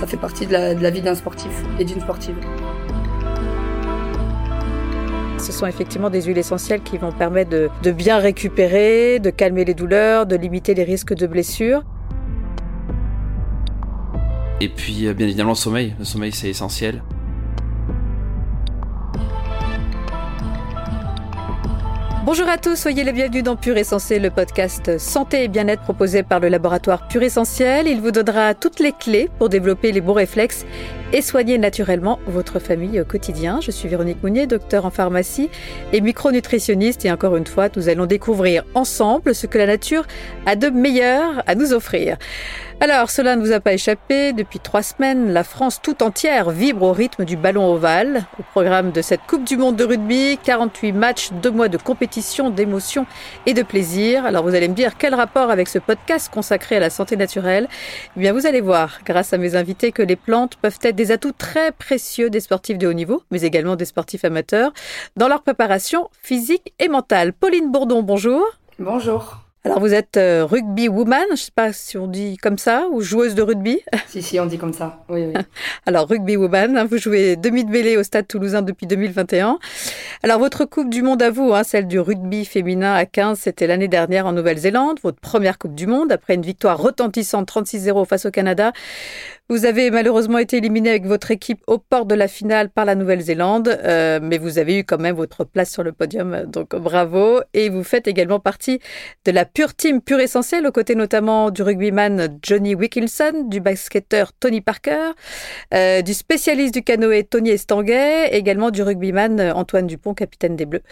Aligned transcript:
ça 0.00 0.06
fait 0.06 0.16
partie 0.16 0.46
de 0.46 0.52
la, 0.52 0.74
de 0.74 0.82
la 0.82 0.88
vie 0.88 1.02
d'un 1.02 1.14
sportif 1.14 1.52
et 1.78 1.84
d'une 1.84 2.00
sportive. 2.00 2.34
Ce 5.36 5.52
sont 5.52 5.66
effectivement 5.66 6.08
des 6.08 6.22
huiles 6.22 6.38
essentielles 6.38 6.80
qui 6.82 6.96
vont 6.96 7.12
permettre 7.12 7.50
de, 7.50 7.68
de 7.82 7.90
bien 7.90 8.18
récupérer, 8.18 9.18
de 9.18 9.28
calmer 9.28 9.66
les 9.66 9.74
douleurs, 9.74 10.24
de 10.24 10.36
limiter 10.36 10.72
les 10.72 10.84
risques 10.84 11.14
de 11.14 11.26
blessures. 11.26 11.82
Et 14.62 14.70
puis, 14.70 15.06
euh, 15.06 15.12
bien 15.12 15.26
évidemment, 15.26 15.50
le 15.50 15.56
sommeil. 15.56 15.94
Le 15.98 16.04
sommeil, 16.04 16.32
c'est 16.32 16.48
essentiel. 16.48 17.02
Bonjour 22.32 22.48
à 22.48 22.58
tous, 22.58 22.76
soyez 22.76 23.02
les 23.02 23.10
bienvenus 23.10 23.42
dans 23.42 23.56
Pur 23.56 23.76
Essentiel, 23.76 24.22
le 24.22 24.30
podcast 24.30 24.98
santé 24.98 25.42
et 25.42 25.48
bien-être 25.48 25.82
proposé 25.82 26.22
par 26.22 26.38
le 26.38 26.46
laboratoire 26.46 27.08
Pur 27.08 27.24
Essentiel. 27.24 27.88
Il 27.88 28.00
vous 28.00 28.12
donnera 28.12 28.54
toutes 28.54 28.78
les 28.78 28.92
clés 28.92 29.28
pour 29.40 29.48
développer 29.48 29.90
les 29.90 30.00
bons 30.00 30.12
réflexes 30.12 30.64
et 31.12 31.22
soigner 31.22 31.58
naturellement 31.58 32.18
votre 32.26 32.58
famille 32.58 33.00
au 33.00 33.04
quotidien. 33.04 33.60
Je 33.60 33.70
suis 33.70 33.88
Véronique 33.88 34.22
Mounier, 34.22 34.46
docteur 34.46 34.86
en 34.86 34.90
pharmacie 34.90 35.50
et 35.92 36.00
micronutritionniste 36.00 37.04
et 37.04 37.10
encore 37.10 37.36
une 37.36 37.46
fois, 37.46 37.68
nous 37.76 37.88
allons 37.88 38.06
découvrir 38.06 38.64
ensemble 38.74 39.34
ce 39.34 39.46
que 39.46 39.58
la 39.58 39.66
nature 39.66 40.06
a 40.46 40.56
de 40.56 40.68
meilleur 40.68 41.42
à 41.46 41.54
nous 41.54 41.72
offrir. 41.72 42.16
Alors, 42.82 43.10
cela 43.10 43.36
ne 43.36 43.42
vous 43.42 43.52
a 43.52 43.60
pas 43.60 43.74
échappé. 43.74 44.32
Depuis 44.32 44.58
trois 44.58 44.82
semaines, 44.82 45.34
la 45.34 45.44
France 45.44 45.80
tout 45.82 46.02
entière 46.02 46.48
vibre 46.48 46.84
au 46.84 46.92
rythme 46.94 47.26
du 47.26 47.36
ballon 47.36 47.70
ovale. 47.70 48.24
Au 48.38 48.42
programme 48.42 48.90
de 48.90 49.02
cette 49.02 49.20
Coupe 49.28 49.44
du 49.44 49.58
Monde 49.58 49.76
de 49.76 49.84
rugby, 49.84 50.38
48 50.42 50.92
matchs, 50.92 51.28
deux 51.42 51.50
mois 51.50 51.68
de 51.68 51.76
compétition, 51.76 52.48
d'émotion 52.48 53.04
et 53.44 53.52
de 53.52 53.62
plaisir. 53.62 54.24
Alors, 54.24 54.44
vous 54.44 54.54
allez 54.54 54.66
me 54.66 54.72
dire 54.72 54.96
quel 54.96 55.14
rapport 55.14 55.50
avec 55.50 55.68
ce 55.68 55.78
podcast 55.78 56.30
consacré 56.32 56.76
à 56.76 56.80
la 56.80 56.88
santé 56.88 57.18
naturelle? 57.18 57.68
Eh 58.16 58.20
bien, 58.20 58.32
vous 58.32 58.46
allez 58.46 58.62
voir, 58.62 59.00
grâce 59.04 59.34
à 59.34 59.36
mes 59.36 59.56
invités, 59.56 59.92
que 59.92 60.02
les 60.02 60.16
plantes 60.16 60.56
peuvent 60.56 60.78
être 60.82 60.96
des 61.00 61.12
atouts 61.12 61.32
très 61.32 61.72
précieux 61.72 62.28
des 62.28 62.40
sportifs 62.40 62.76
de 62.76 62.86
haut 62.86 62.92
niveau, 62.92 63.22
mais 63.30 63.40
également 63.40 63.74
des 63.74 63.86
sportifs 63.86 64.26
amateurs, 64.26 64.70
dans 65.16 65.28
leur 65.28 65.40
préparation 65.42 66.10
physique 66.22 66.74
et 66.78 66.88
mentale. 66.88 67.32
Pauline 67.32 67.72
Bourdon, 67.72 68.02
bonjour. 68.02 68.44
Bonjour. 68.78 69.38
Alors 69.64 69.80
vous 69.80 69.94
êtes 69.94 70.18
euh, 70.18 70.46
rugby 70.46 70.88
woman, 70.88 71.24
je 71.32 71.36
sais 71.36 71.52
pas 71.54 71.72
si 71.72 71.98
on 71.98 72.06
dit 72.06 72.36
comme 72.36 72.56
ça, 72.58 72.86
ou 72.90 73.00
joueuse 73.00 73.34
de 73.34 73.40
rugby. 73.42 73.80
Si, 74.08 74.22
si, 74.22 74.40
on 74.40 74.46
dit 74.46 74.58
comme 74.58 74.72
ça. 74.72 75.04
Oui, 75.08 75.26
oui. 75.26 75.34
Alors 75.86 76.08
rugby 76.08 76.36
woman, 76.36 76.76
hein, 76.76 76.84
vous 76.84 76.98
jouez 76.98 77.36
demi 77.36 77.64
de 77.64 77.70
mêlée 77.70 77.96
au 77.96 78.02
Stade 78.02 78.26
Toulousain 78.26 78.62
depuis 78.62 78.86
2021. 78.86 79.58
Alors 80.22 80.38
votre 80.38 80.64
Coupe 80.64 80.90
du 80.90 81.02
Monde 81.02 81.22
à 81.22 81.30
vous, 81.30 81.54
hein, 81.54 81.62
celle 81.62 81.86
du 81.86 82.00
rugby 82.00 82.44
féminin 82.44 82.94
à 82.94 83.06
15, 83.06 83.38
c'était 83.38 83.66
l'année 83.66 83.88
dernière 83.88 84.26
en 84.26 84.32
Nouvelle-Zélande, 84.32 84.98
votre 85.02 85.20
première 85.20 85.58
Coupe 85.58 85.74
du 85.74 85.86
Monde 85.86 86.10
après 86.10 86.34
une 86.34 86.42
victoire 86.42 86.76
retentissante 86.78 87.48
36-0 87.48 88.04
face 88.06 88.26
au 88.26 88.30
Canada. 88.30 88.72
Vous 89.50 89.64
avez 89.64 89.90
malheureusement 89.90 90.38
été 90.38 90.58
éliminé 90.58 90.90
avec 90.90 91.06
votre 91.06 91.32
équipe 91.32 91.60
au 91.66 91.78
port 91.78 92.06
de 92.06 92.14
la 92.14 92.28
finale 92.28 92.70
par 92.70 92.84
la 92.84 92.94
Nouvelle-Zélande, 92.94 93.80
euh, 93.82 94.20
mais 94.22 94.38
vous 94.38 94.58
avez 94.58 94.78
eu 94.78 94.84
quand 94.84 95.00
même 95.00 95.16
votre 95.16 95.42
place 95.42 95.72
sur 95.72 95.82
le 95.82 95.90
podium, 95.90 96.44
donc 96.46 96.76
bravo. 96.76 97.40
Et 97.52 97.68
vous 97.68 97.82
faites 97.82 98.06
également 98.06 98.38
partie 98.38 98.78
de 99.24 99.32
la 99.32 99.44
pure 99.44 99.74
team 99.74 100.02
pure 100.02 100.20
essentielle, 100.20 100.68
aux 100.68 100.70
côtés 100.70 100.94
notamment 100.94 101.50
du 101.50 101.62
rugbyman 101.62 102.38
Johnny 102.44 102.76
Wilkinson, 102.76 103.48
du 103.48 103.58
basketteur 103.58 104.32
Tony 104.34 104.60
Parker, 104.60 105.14
euh, 105.74 106.00
du 106.02 106.14
spécialiste 106.14 106.72
du 106.72 106.84
canoë 106.84 107.24
Tony 107.24 107.50
Estanguet, 107.50 108.28
également 108.30 108.70
du 108.70 108.84
rugbyman 108.84 109.40
Antoine 109.56 109.88
Dupont, 109.88 110.14
capitaine 110.14 110.54
des 110.54 110.64
Bleus. 110.64 110.82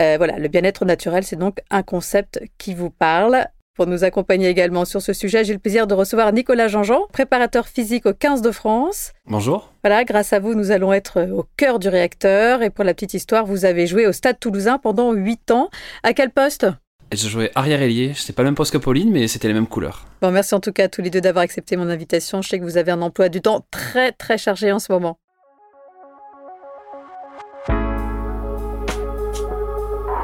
Euh, 0.00 0.16
voilà, 0.18 0.40
le 0.40 0.48
bien-être 0.48 0.84
naturel, 0.84 1.22
c'est 1.22 1.36
donc 1.36 1.58
un 1.70 1.84
concept 1.84 2.42
qui 2.58 2.74
vous 2.74 2.90
parle. 2.90 3.46
Pour 3.74 3.86
nous 3.86 4.04
accompagner 4.04 4.48
également 4.48 4.84
sur 4.84 5.00
ce 5.00 5.14
sujet, 5.14 5.44
j'ai 5.44 5.54
le 5.54 5.58
plaisir 5.58 5.86
de 5.86 5.94
recevoir 5.94 6.30
Nicolas 6.34 6.68
Jean-Jean, 6.68 7.06
préparateur 7.10 7.66
physique 7.66 8.04
au 8.04 8.12
15 8.12 8.42
de 8.42 8.50
France. 8.50 9.12
Bonjour. 9.24 9.72
Voilà, 9.82 10.04
grâce 10.04 10.34
à 10.34 10.40
vous, 10.40 10.54
nous 10.54 10.72
allons 10.72 10.92
être 10.92 11.22
au 11.32 11.46
cœur 11.56 11.78
du 11.78 11.88
réacteur. 11.88 12.60
Et 12.60 12.68
pour 12.68 12.84
la 12.84 12.92
petite 12.92 13.14
histoire, 13.14 13.46
vous 13.46 13.64
avez 13.64 13.86
joué 13.86 14.06
au 14.06 14.12
Stade 14.12 14.38
Toulousain 14.38 14.76
pendant 14.76 15.14
8 15.14 15.52
ans. 15.52 15.70
À 16.02 16.12
quel 16.12 16.28
poste? 16.28 16.66
Je 17.14 17.28
jouais 17.28 17.50
arrière-ailier. 17.54 18.12
Je 18.14 18.20
sais 18.20 18.34
pas 18.34 18.42
le 18.42 18.48
même 18.48 18.56
poste 18.56 18.74
que 18.74 18.78
Pauline, 18.78 19.10
mais 19.10 19.26
c'était 19.26 19.48
les 19.48 19.54
mêmes 19.54 19.66
couleurs. 19.66 20.04
Bon, 20.20 20.30
merci 20.30 20.54
en 20.54 20.60
tout 20.60 20.72
cas 20.72 20.84
à 20.84 20.88
tous 20.88 21.00
les 21.00 21.08
deux 21.08 21.22
d'avoir 21.22 21.42
accepté 21.42 21.78
mon 21.78 21.88
invitation. 21.88 22.42
Je 22.42 22.50
sais 22.50 22.58
que 22.58 22.64
vous 22.64 22.76
avez 22.76 22.92
un 22.92 23.00
emploi 23.00 23.30
du 23.30 23.40
temps 23.40 23.64
très 23.70 24.12
très 24.12 24.36
chargé 24.36 24.70
en 24.70 24.80
ce 24.80 24.92
moment. 24.92 25.16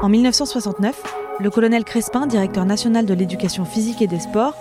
En 0.01 0.07
1969, 0.07 1.03
le 1.41 1.49
colonel 1.49 1.83
Crespin, 1.83 2.25
directeur 2.25 2.63
national 2.63 3.05
de 3.05 3.13
l'éducation 3.13 3.65
physique 3.65 4.01
et 4.01 4.07
des 4.07 4.21
sports, 4.21 4.55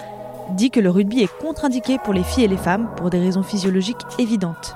dit 0.56 0.72
que 0.72 0.80
le 0.80 0.90
rugby 0.90 1.20
est 1.20 1.38
contre-indiqué 1.38 1.98
pour 2.02 2.12
les 2.12 2.24
filles 2.24 2.44
et 2.44 2.48
les 2.48 2.56
femmes 2.56 2.90
pour 2.96 3.08
des 3.08 3.20
raisons 3.20 3.44
physiologiques 3.44 4.02
évidentes. 4.18 4.74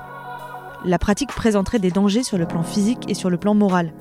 La 0.85 0.97
pratique 0.99 1.33
présenterait 1.33 1.79
des 1.79 1.91
dangers 1.91 2.23
sur 2.23 2.37
le 2.37 2.47
plan 2.47 2.63
physique 2.63 3.09
et 3.09 3.13
sur 3.13 3.29
le 3.29 3.35
plan 3.35 3.55
moral. 3.55 3.91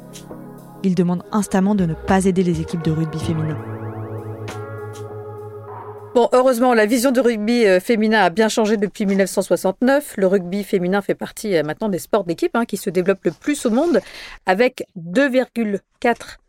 Il 0.85 0.95
demande 0.95 1.25
instamment 1.33 1.75
de 1.75 1.85
ne 1.85 1.95
pas 1.95 2.27
aider 2.27 2.45
les 2.45 2.61
équipes 2.61 2.85
de 2.85 2.93
rugby 2.93 3.19
féminin. 3.19 3.59
Bon, 6.15 6.29
heureusement, 6.33 6.75
la 6.75 6.85
vision 6.85 7.11
du 7.11 7.21
rugby 7.21 7.65
euh, 7.67 7.81
féminin 7.81 8.21
a 8.21 8.29
bien 8.29 8.51
changé 8.51 8.77
depuis 8.77 9.07
1969. 9.07 10.15
Le 10.19 10.27
rugby 10.27 10.63
féminin 10.63 11.01
fait 11.01 11.15
partie 11.15 11.57
euh, 11.57 11.63
maintenant 11.63 11.89
des 11.89 11.99
sports 11.99 12.25
d'équipe 12.25 12.55
hein, 12.55 12.67
qui 12.67 12.77
se 12.77 12.91
développent 12.91 13.25
le 13.25 13.31
plus 13.31 13.65
au 13.65 13.71
monde, 13.71 13.99
avec 14.45 14.85
2,4 14.99 15.79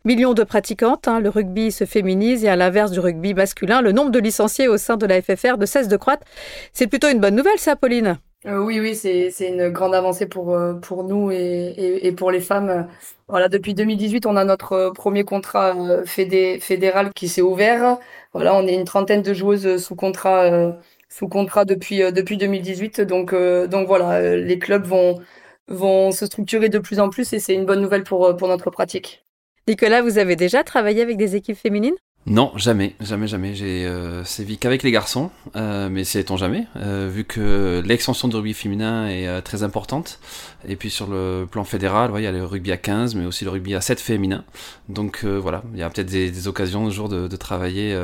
millions 0.03 0.34
de 0.34 0.44
pratiquantes. 0.44 1.07
hein. 1.07 1.22
Le 1.22 1.29
rugby 1.29 1.72
se 1.72 1.85
féminise 1.85 2.44
et 2.44 2.50
à 2.50 2.57
l'inverse 2.57 2.91
du 2.91 3.00
rugby 3.00 3.34
masculin, 3.34 3.81
le 3.81 3.94
nombre 3.94 4.12
de 4.12 4.19
licenciés 4.19 4.68
au 4.68 4.78
sein 4.78 4.97
de 4.97 5.06
la 5.06 5.22
FFR 5.22 5.57
ne 5.57 5.66
cesse 5.66 5.88
de 5.88 5.96
croître. 5.96 6.28
C'est 6.73 6.88
plutôt 6.88 7.07
une 7.07 7.22
bonne 7.22 7.35
nouvelle, 7.35 7.57
ça, 7.57 7.78
Pauline? 7.78 8.18
Euh, 8.46 8.58
oui, 8.59 8.80
oui, 8.81 8.94
c'est 8.94 9.31
c'est 9.31 9.48
une 9.48 9.70
grande 9.70 9.96
avancée 9.96 10.26
pour 10.26 10.54
euh, 10.54 10.74
pour 10.74 11.06
nous 11.06 11.31
et, 11.31 11.38
et, 11.38 12.08
et 12.08 12.12
pour 12.12 12.30
les 12.30 12.42
femmes. 12.42 12.90
Voilà, 13.30 13.48
depuis 13.48 13.74
2018, 13.74 14.26
on 14.26 14.36
a 14.36 14.44
notre 14.44 14.92
premier 14.94 15.24
contrat 15.24 15.74
euh, 15.78 16.06
fédé, 16.06 16.59
fédéral 16.59 17.14
qui 17.14 17.30
s'est 17.30 17.42
ouvert. 17.42 17.98
Voilà, 18.34 18.53
on 18.56 18.68
est 18.68 18.76
une 18.76 18.84
trentaine 18.84 19.22
de 19.22 19.34
joueuses 19.34 19.78
sous 19.82 19.96
contrat 19.96 20.76
sous 21.08 21.30
contrat 21.30 21.64
depuis 21.64 22.00
depuis 22.12 22.36
2018. 22.36 23.00
Donc 23.02 23.34
donc 23.34 23.88
voilà, 23.88 24.36
les 24.36 24.59
clubs 24.59 24.86
vont 24.86 25.22
vont 25.70 26.12
se 26.12 26.26
structurer 26.26 26.68
de 26.68 26.80
plus 26.80 27.00
en 27.00 27.09
plus 27.09 27.32
et 27.32 27.40
c'est 27.40 27.53
une 27.53 27.66
bonne 27.66 27.82
nouvelle 27.82 28.03
pour 28.03 28.36
pour 28.36 28.50
notre 28.50 28.70
pratique. 28.72 29.24
Nicolas, 29.70 30.02
vous 30.02 30.18
avez 30.18 30.36
déjà 30.36 30.66
travaillé 30.66 31.02
avec 31.02 31.16
des 31.16 31.38
équipes 31.38 31.58
féminines? 31.58 31.96
Non, 32.25 32.53
jamais, 32.56 32.95
jamais, 33.01 33.28
jamais. 33.28 33.53
J'ai 33.53 33.85
euh, 33.85 34.23
sévi 34.23 34.57
qu'avec 34.57 34.81
les 34.84 34.91
garçons, 34.91 35.29
euh, 35.57 35.89
mais 35.89 36.06
sait-on 36.06 36.38
jamais, 36.38 36.67
euh, 36.78 37.09
vu 37.11 37.25
que 37.25 37.84
l'extension 37.85 38.29
du 38.29 38.35
rugby 38.38 38.53
féminin 38.53 39.09
est 39.09 39.41
très 39.41 39.63
importante. 39.63 40.19
Et 40.66 40.78
puis 40.78 40.89
sur 40.89 41.07
le 41.07 41.45
plan 41.51 41.66
fédéral, 41.66 42.11
il 42.16 42.23
y 42.23 42.28
a 42.28 42.31
le 42.31 42.45
rugby 42.45 42.72
à 42.72 42.78
15, 42.78 43.16
mais 43.16 43.25
aussi 43.25 43.44
le 43.44 43.51
rugby 43.51 43.75
à 43.75 43.81
7 43.81 44.00
féminin. 44.00 44.45
Donc 44.88 45.25
voilà, 45.25 45.63
il 45.73 45.79
y 45.79 45.84
a 45.84 45.89
peut-être 45.89 46.07
des, 46.09 46.47
occasions 46.47 46.88
un 46.88 46.89
jour 46.89 47.09
de, 47.09 47.35
travailler, 47.35 47.97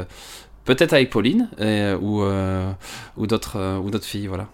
peut-être 0.66 0.92
avec 0.92 1.10
Pauline 1.10 1.48
ou, 2.02 2.22
ou 2.22 3.28
d'autres 3.28 3.80
ou 3.82 3.90
d'autres 3.90 4.06
filles, 4.06 4.28
voilà. 4.28 4.48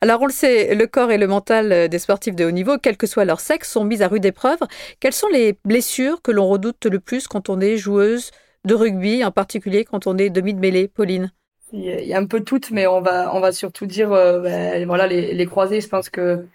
Alors 0.00 0.22
on 0.22 0.26
le 0.26 0.32
sait, 0.32 0.76
le 0.76 0.86
corps 0.86 1.10
et 1.10 1.18
le 1.18 1.26
mental 1.26 1.88
des 1.88 1.98
sportifs 1.98 2.36
de 2.36 2.44
haut 2.44 2.52
niveau, 2.52 2.78
quel 2.80 2.96
que 2.96 3.08
soit 3.08 3.24
leur 3.24 3.40
sexe, 3.40 3.72
sont 3.72 3.82
mis 3.82 4.00
à 4.00 4.06
rude 4.06 4.24
épreuve. 4.24 4.60
Quelles 5.00 5.12
sont 5.12 5.26
les 5.32 5.58
blessures 5.64 6.22
que 6.22 6.30
l'on 6.30 6.46
redoute 6.46 6.86
le 6.86 7.00
plus 7.00 7.26
quand 7.26 7.48
on 7.48 7.60
est 7.60 7.76
joueuse 7.76 8.30
de 8.64 8.74
rugby, 8.74 9.24
en 9.24 9.30
particulier 9.30 9.84
quand 9.84 10.06
on 10.06 10.16
est 10.18 10.30
demi 10.30 10.54
de 10.54 10.58
mêlée, 10.60 10.88
Pauline 10.88 11.32
Il 11.72 11.80
y 11.84 11.90
a- 11.90 12.00
il 12.00 12.08
y 12.08 12.14
a 12.14 12.18
un 12.18 12.26
peu 12.26 12.40
toutes, 12.42 12.70
mais 12.70 12.86
on 12.86 13.00
va 13.00 13.34
on 13.34 13.40
va 13.40 13.52
surtout 13.52 13.86
dire 13.86 14.12
euh, 14.12 14.40
ben, 14.40 14.86
voilà 14.86 15.06
les 15.06 15.34
les 15.34 15.46
croisés. 15.46 15.80
Je 15.80 15.88
pense 15.88 16.08
que 16.08 16.46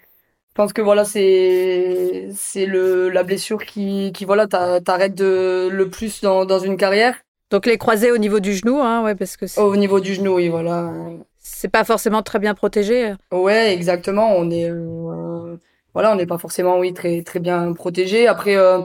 je 0.50 0.54
pense 0.54 0.72
que 0.72 0.82
voilà 0.82 1.04
c'est 1.04 2.28
c'est 2.34 2.66
le 2.66 3.08
la 3.10 3.22
blessure 3.22 3.64
qui 3.64 4.12
qui 4.12 4.24
voilà 4.24 4.46
t'a- 4.46 4.80
t'arrête 4.80 5.14
de 5.14 5.68
le 5.70 5.88
plus 5.88 6.20
dans 6.20 6.44
dans 6.44 6.58
une 6.58 6.76
carrière. 6.76 7.16
Donc 7.50 7.66
les 7.66 7.78
croisés 7.78 8.10
au 8.10 8.18
niveau 8.18 8.40
du 8.40 8.54
genou, 8.54 8.80
hein, 8.80 9.04
ouais, 9.04 9.14
parce 9.14 9.36
que 9.36 9.46
Au 9.60 9.76
niveau 9.76 10.00
du 10.00 10.14
genou, 10.14 10.34
oui, 10.36 10.48
voilà. 10.48 10.92
c'est 11.38 11.68
pas 11.68 11.84
forcément 11.84 12.22
très 12.22 12.38
bien 12.40 12.54
protégé. 12.54 13.14
Ouais, 13.32 13.72
exactement. 13.72 14.34
On 14.36 14.50
est, 14.50 14.68
euh, 14.70 15.56
voilà, 15.92 16.12
on 16.12 16.16
n'est 16.16 16.26
pas 16.26 16.38
forcément, 16.38 16.78
oui, 16.78 16.92
très, 16.94 17.22
très 17.22 17.38
bien 17.38 17.72
protégé. 17.74 18.26
Après, 18.26 18.56
euh, 18.56 18.80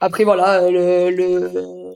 après, 0.00 0.24
voilà, 0.24 0.70
le, 0.70 1.10
le, 1.10 1.50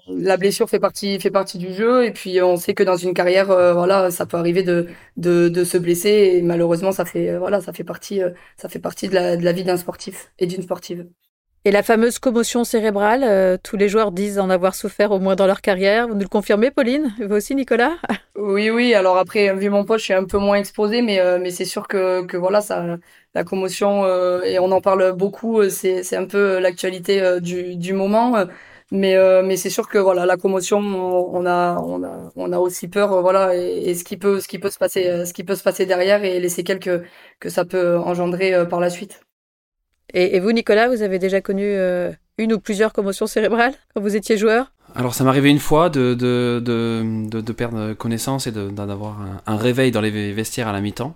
la 0.09 0.37
blessure 0.37 0.69
fait 0.69 0.79
partie, 0.79 1.19
fait 1.21 1.31
partie 1.31 1.59
du 1.59 1.73
jeu. 1.73 2.05
Et 2.05 2.11
puis, 2.11 2.41
on 2.43 2.57
sait 2.57 2.75
que 2.75 2.83
dans 2.83 2.97
une 2.97 3.15
carrière, 3.15 3.51
euh, 3.51 3.73
voilà, 3.73 4.11
ça 4.11 4.27
peut 4.27 4.37
arriver 4.37 4.63
de, 4.63 4.87
de, 5.17 5.49
de 5.49 5.65
se 5.65 5.79
blesser. 5.79 6.33
Et 6.35 6.43
malheureusement, 6.43 6.93
ça 6.93 7.05
fait, 7.05 7.31
euh, 7.31 7.39
voilà, 7.39 7.61
ça 7.61 7.73
fait 7.73 7.85
partie, 7.85 8.23
euh, 8.23 8.31
ça 8.57 8.69
fait 8.69 8.79
partie 8.79 9.09
de 9.09 9.15
la, 9.15 9.37
de 9.37 9.45
la 9.45 9.53
vie 9.53 9.65
d'un 9.65 9.77
sportif 9.77 10.33
et 10.39 10.47
d'une 10.47 10.63
sportive. 10.63 11.07
Et 11.65 11.73
la 11.73 11.83
fameuse 11.83 12.21
commotion 12.21 12.63
cérébrale, 12.63 13.25
euh, 13.25 13.57
tous 13.61 13.77
les 13.77 13.89
joueurs 13.89 14.13
disent 14.13 14.39
en 14.39 14.51
avoir 14.51 14.77
souffert 14.77 15.11
au 15.11 15.19
moins 15.19 15.35
dans 15.35 15.49
leur 15.49 15.61
carrière. 15.61 16.07
Vous 16.07 16.15
nous 16.15 16.21
le 16.21 16.29
confirmez, 16.29 16.71
Pauline? 16.71 17.13
Vous 17.21 17.35
aussi, 17.35 17.57
Nicolas? 17.57 17.95
Oui, 18.37 18.71
oui. 18.71 18.95
Alors 18.95 19.19
après, 19.19 19.53
vu 19.53 19.69
mon 19.69 19.85
poste, 19.85 20.01
je 20.01 20.05
suis 20.05 20.15
un 20.15 20.27
peu 20.27 20.39
moins 20.39 20.59
exposé, 20.59 21.03
mais, 21.03 21.19
euh, 21.19 21.41
mais 21.43 21.51
c'est 21.51 21.65
sûr 21.65 21.89
que, 21.89 22.25
que 22.25 22.37
voilà, 22.37 22.61
ça, 22.61 22.99
la 23.35 23.43
commotion, 23.43 24.05
euh, 24.05 24.43
et 24.43 24.61
on 24.61 24.71
en 24.71 24.81
parle 24.81 25.13
beaucoup, 25.15 25.69
c'est, 25.69 26.05
c'est 26.05 26.15
un 26.15 26.27
peu 26.27 26.61
l'actualité 26.61 27.21
euh, 27.21 27.41
du, 27.41 27.75
du 27.75 27.95
moment. 27.95 28.47
Mais, 28.93 29.17
euh, 29.17 29.43
mais 29.43 29.57
c'est 29.57 29.71
sûr 29.71 29.89
que 29.89 29.99
voilà, 29.99 30.27
la 30.27 30.37
commotion, 30.37 30.79
on, 30.79 31.45
a, 31.45 31.77
on 31.81 32.05
a, 32.05 32.31
on 32.37 32.53
a 32.53 32.59
aussi 32.59 32.87
peur, 32.87 33.13
euh, 33.13 33.21
voilà, 33.21 33.57
et, 33.57 33.95
ce 33.95 34.05
qui 34.05 34.17
peut, 34.17 34.39
ce 34.39 34.47
qui 34.47 34.61
peut 34.61 34.71
se 34.71 34.79
passer, 34.79 35.09
euh, 35.09 35.25
ce 35.25 35.33
qui 35.33 35.43
peut 35.43 35.57
se 35.57 35.65
passer 35.65 35.87
derrière 35.87 36.23
et 36.23 36.39
les 36.39 36.49
séquelles 36.49 36.79
que, 36.79 37.03
que 37.41 37.49
ça 37.49 37.65
peut 37.65 37.99
engendrer 37.99 38.67
par 38.69 38.79
la 38.79 38.89
suite. 38.89 39.21
Et, 40.15 40.39
vous, 40.39 40.53
Nicolas, 40.53 40.89
vous 40.89 41.03
avez 41.03 41.19
déjà 41.19 41.41
connu 41.41 41.77
une 42.39 42.53
ou 42.53 42.61
plusieurs 42.61 42.93
commotions 42.93 43.27
cérébrales 43.27 43.75
quand 43.93 44.01
vous 44.01 44.15
étiez 44.15 44.37
joueur? 44.37 44.73
Alors 44.97 45.15
ça 45.15 45.25
m'est 45.25 45.31
arrivé 45.31 45.51
une 45.51 45.59
fois 45.59 45.91
de, 45.91 46.15
de, 46.15 46.61
de, 46.61 47.53
perdre 47.53 47.93
connaissance 47.93 48.47
et 48.47 48.53
d'avoir 48.53 49.19
un, 49.47 49.57
réveil 49.57 49.91
dans 49.91 50.01
les 50.01 50.33
vestiaires 50.33 50.69
à 50.69 50.73
la 50.73 50.81
mi-temps. 50.81 51.15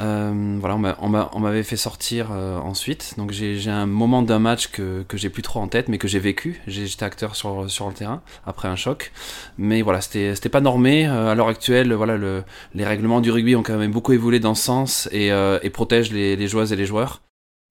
Euh, 0.00 0.58
voilà, 0.60 0.76
on 1.00 1.40
m'avait 1.40 1.62
fait 1.62 1.76
sortir 1.76 2.28
euh, 2.32 2.58
ensuite. 2.58 3.14
Donc 3.16 3.32
j'ai 3.32 3.70
un 3.70 3.86
moment 3.86 4.22
d'un 4.22 4.38
match 4.38 4.68
que, 4.68 5.02
que 5.08 5.16
j'ai 5.16 5.30
plus 5.30 5.42
trop 5.42 5.60
en 5.60 5.68
tête, 5.68 5.88
mais 5.88 5.96
que 5.96 6.08
j'ai 6.08 6.18
vécu. 6.18 6.60
J'étais 6.66 7.04
acteur 7.04 7.34
sur, 7.34 7.70
sur 7.70 7.88
le 7.88 7.94
terrain 7.94 8.22
après 8.46 8.68
un 8.68 8.76
choc. 8.76 9.12
Mais 9.56 9.80
voilà, 9.80 10.02
c'était 10.02 10.48
pas 10.50 10.60
normé. 10.60 11.06
Euh, 11.06 11.30
à 11.30 11.34
l'heure 11.34 11.48
actuelle, 11.48 11.94
voilà, 11.94 12.18
le, 12.18 12.44
les 12.74 12.84
règlements 12.84 13.22
du 13.22 13.30
rugby 13.30 13.56
ont 13.56 13.62
quand 13.62 13.78
même 13.78 13.92
beaucoup 13.92 14.12
évolué 14.12 14.40
dans 14.40 14.54
ce 14.54 14.64
sens 14.64 15.08
et, 15.10 15.30
protègent 15.72 16.12
les, 16.12 16.36
les 16.36 16.48
joueuses 16.48 16.72
et 16.72 16.76
les 16.76 16.86
joueurs. 16.86 17.22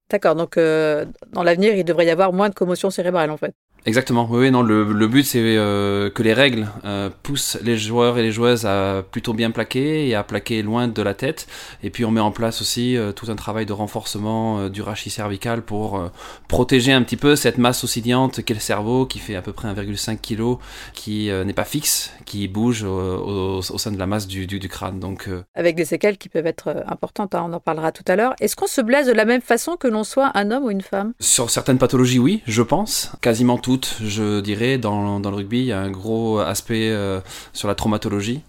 D'accord, 0.10 0.36
donc 0.36 0.58
dans 0.58 1.44
l'avenir, 1.44 1.76
il 1.76 1.86
devrait 1.86 2.08
y 2.08 2.10
avoir 2.10 2.34
moins 2.34 2.50
de 2.50 2.56
commotion 2.56 2.90
cérébrale 2.90 3.30
en 3.30 3.38
fait. 3.38 3.54
Exactement. 3.86 4.28
Oui, 4.30 4.52
non, 4.52 4.62
le, 4.62 4.84
le 4.84 5.08
but 5.08 5.24
c'est 5.24 5.40
euh, 5.42 6.12
que 6.12 6.22
les 6.22 6.34
règles 6.34 6.68
euh, 6.86 7.10
poussent 7.24 7.58
les 7.64 7.78
joueurs 7.78 8.20
et 8.20 8.22
les 8.22 8.32
joueuses 8.32 8.66
à 8.66 9.04
plutôt 9.10 9.34
bien 9.34 9.50
plaquer 9.50 10.08
et 10.08 10.14
à 10.14 10.24
plaquer 10.24 10.62
loin 10.62 10.88
de 10.88 11.02
la 11.02 11.16
tête. 11.16 11.48
Et 11.82 11.90
puis 11.90 12.06
on 12.06 12.12
met 12.12 12.20
en 12.20 12.32
place 12.32 12.62
aussi 12.62 12.96
euh, 12.96 13.12
tout 13.12 13.32
un 13.32 13.36
travail 13.36 13.66
de 13.66 13.74
renforcement 13.74 14.70
du 14.70 14.84
rachis 14.84 15.10
cervical 15.10 15.64
pour 15.64 16.12
protéger 16.48 16.94
un 16.94 17.02
petit 17.02 17.18
peu 17.18 17.36
cette 17.36 17.58
masse 17.58 17.84
oscillante 17.84 18.44
qu'est 18.44 18.54
le 18.54 18.60
cerveau, 18.60 19.06
qui 19.06 19.18
fait 19.18 19.36
à 19.36 19.42
peu 19.42 19.52
près 19.52 19.68
1,5 19.68 20.18
kg, 20.18 20.60
qui 20.94 21.30
n'est 21.30 21.54
pas 21.54 21.66
fixe, 21.66 22.12
qui 22.26 22.48
bouge 22.48 22.84
au, 22.84 23.58
au, 23.58 23.62
sein 23.62 23.92
de 23.92 23.98
la 23.98 24.06
masse 24.06 24.28
du, 24.28 24.46
du, 24.46 24.60
du 24.60 24.70
crâne. 24.70 25.00
Donc 25.00 25.28
avec 25.56 25.76
des 25.76 25.86
séquelles 25.86 26.18
qui 26.18 26.30
peuvent 26.30 26.48
être 26.48 26.84
importantes. 26.88 27.34
Hein, 27.36 27.46
on 27.50 27.54
en 27.54 27.60
parlera 27.60 27.92
tout 27.92 28.04
à 28.08 28.16
l'heure. 28.16 28.36
Est-ce 28.40 28.56
qu'on 28.56 28.68
se 28.68 28.82
blesse 28.82 29.08
de 29.08 29.14
la 29.14 29.26
même 29.26 29.42
façon 29.42 29.76
que 29.76 29.88
l'on 29.88 30.04
soit 30.04 30.32
un 30.36 30.52
homme 30.52 30.66
ou 30.66 30.72
une 30.72 30.82
femme? 30.82 31.14
Sur 31.20 31.50
certaines 31.50 31.78
pathologies, 31.78 32.20
oui, 32.20 32.42
je 32.46 32.62
pense. 32.62 33.12
Quasiment 33.22 33.58
tout 33.58 33.71
je 34.04 34.40
dirais. 34.42 34.78
Dans, 34.78 35.20
dans, 35.20 35.30
le 35.30 35.38
rugby, 35.38 35.60
il 35.60 35.66
y 35.66 35.72
a 35.72 35.80
un 35.80 35.92
gros 35.92 36.40
aspect 36.40 36.90
euh, 36.90 37.22
sur 37.54 37.68
la 37.68 37.76
traumatologie. 37.76 38.42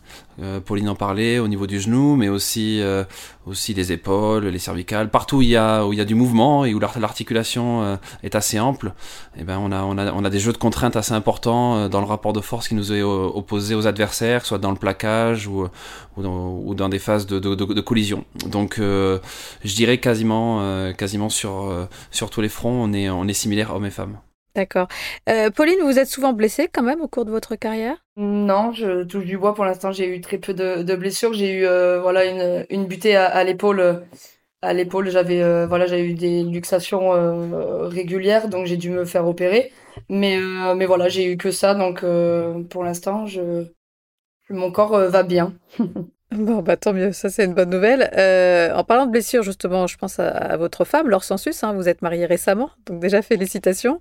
Euh, 0.42 0.60
Pauline 0.60 0.88
en 0.88 0.94
parlait 0.94 1.38
au 1.38 1.48
niveau 1.48 1.66
du 1.66 1.78
genou, 1.80 2.16
mais 2.16 2.28
aussi 2.28 2.80
euh, 2.80 3.04
aussi 3.46 3.74
des 3.74 3.92
épaules, 3.92 4.46
les 4.46 4.58
cervicales, 4.58 5.10
partout 5.10 5.38
où 5.38 5.42
il 5.42 5.48
y 5.48 5.56
a 5.56 5.86
où 5.86 5.92
il 5.92 5.98
y 5.98 6.02
a 6.02 6.04
du 6.04 6.14
mouvement 6.14 6.64
et 6.64 6.74
où 6.74 6.80
l'articulation 6.80 7.98
est 8.22 8.34
assez 8.34 8.58
ample. 8.58 8.92
Eh 9.38 9.44
ben 9.44 9.58
on 9.58 9.72
a 9.72 9.82
on 9.82 9.98
a 9.98 10.12
on 10.12 10.24
a 10.24 10.30
des 10.30 10.38
jeux 10.38 10.52
de 10.52 10.58
contraintes 10.58 10.96
assez 10.96 11.12
importants 11.12 11.88
dans 11.88 12.00
le 12.00 12.06
rapport 12.06 12.32
de 12.32 12.40
force 12.40 12.68
qui 12.68 12.74
nous 12.74 12.92
est 12.92 13.02
opposé 13.02 13.74
aux 13.74 13.86
adversaires, 13.86 14.44
soit 14.46 14.58
dans 14.58 14.70
le 14.70 14.78
plaquage 14.78 15.46
ou 15.46 15.68
ou 16.16 16.74
dans, 16.74 16.88
des 16.88 16.98
phases 16.98 17.26
de, 17.26 17.38
de, 17.38 17.54
de, 17.54 17.80
collision. 17.80 18.24
Donc 18.46 18.76
je 18.78 19.20
dirais 19.74 19.98
quasiment 19.98 20.92
quasiment 20.94 21.28
sur 21.28 21.88
sur 22.10 22.30
tous 22.30 22.40
les 22.40 22.48
fronts, 22.48 22.82
on 22.82 22.92
est 22.92 23.10
on 23.10 23.28
est 23.28 23.34
similaire 23.34 23.74
hommes 23.74 23.86
et 23.86 23.90
femmes. 23.90 24.18
D'accord. 24.54 24.88
Euh, 25.28 25.50
Pauline, 25.50 25.80
vous 25.82 25.98
êtes 25.98 26.08
souvent 26.08 26.32
blessée 26.32 26.68
quand 26.72 26.82
même 26.82 27.00
au 27.00 27.08
cours 27.08 27.24
de 27.24 27.30
votre 27.30 27.56
carrière? 27.56 28.04
Non, 28.16 28.72
je 28.72 29.04
touche 29.04 29.24
du 29.24 29.38
bois. 29.38 29.54
Pour 29.54 29.64
l'instant, 29.64 29.92
j'ai 29.92 30.06
eu 30.14 30.20
très 30.20 30.38
peu 30.38 30.52
de, 30.52 30.94
blessures. 30.94 31.32
J'ai 31.32 31.52
eu 31.52 31.66
euh, 31.66 32.00
voilà 32.00 32.24
une, 32.26 32.66
une 32.70 32.86
butée 32.86 33.16
à, 33.16 33.42
l'épaule. 33.44 34.04
À 34.60 34.74
l'épaule, 34.74 35.10
j'avais 35.10 35.42
euh, 35.42 35.66
voilà, 35.66 35.86
j'ai 35.86 36.04
eu 36.04 36.14
des 36.14 36.42
luxations 36.42 37.10
régulières, 37.88 38.48
donc 38.48 38.66
j'ai 38.66 38.76
dû 38.76 38.90
me 38.90 39.04
faire 39.04 39.26
opérer. 39.26 39.72
Mais 40.08 40.38
mais 40.76 40.86
voilà, 40.86 41.08
j'ai 41.08 41.32
eu 41.32 41.36
que 41.36 41.50
ça, 41.50 41.74
donc 41.74 42.04
pour 42.68 42.84
l'instant, 42.84 43.26
je 43.26 43.66
mon 44.50 44.70
corps 44.70 44.98
va 44.98 45.22
bien. 45.22 45.54
Bon, 46.32 46.62
bah 46.62 46.76
tant 46.78 46.94
mieux, 46.94 47.12
ça 47.12 47.28
c'est 47.28 47.44
une 47.44 47.52
bonne 47.52 47.68
nouvelle. 47.68 48.10
Euh, 48.16 48.72
en 48.74 48.84
parlant 48.84 49.04
de 49.04 49.10
blessures, 49.10 49.42
justement, 49.42 49.86
je 49.86 49.98
pense 49.98 50.18
à, 50.18 50.56
votre 50.56 50.84
femme, 50.84 51.08
Laure 51.08 51.24
Sensus, 51.24 51.62
hein, 51.62 51.74
vous 51.74 51.88
êtes 51.88 52.00
mariée 52.00 52.24
récemment, 52.24 52.70
donc 52.86 53.00
déjà 53.00 53.20
félicitations. 53.20 54.00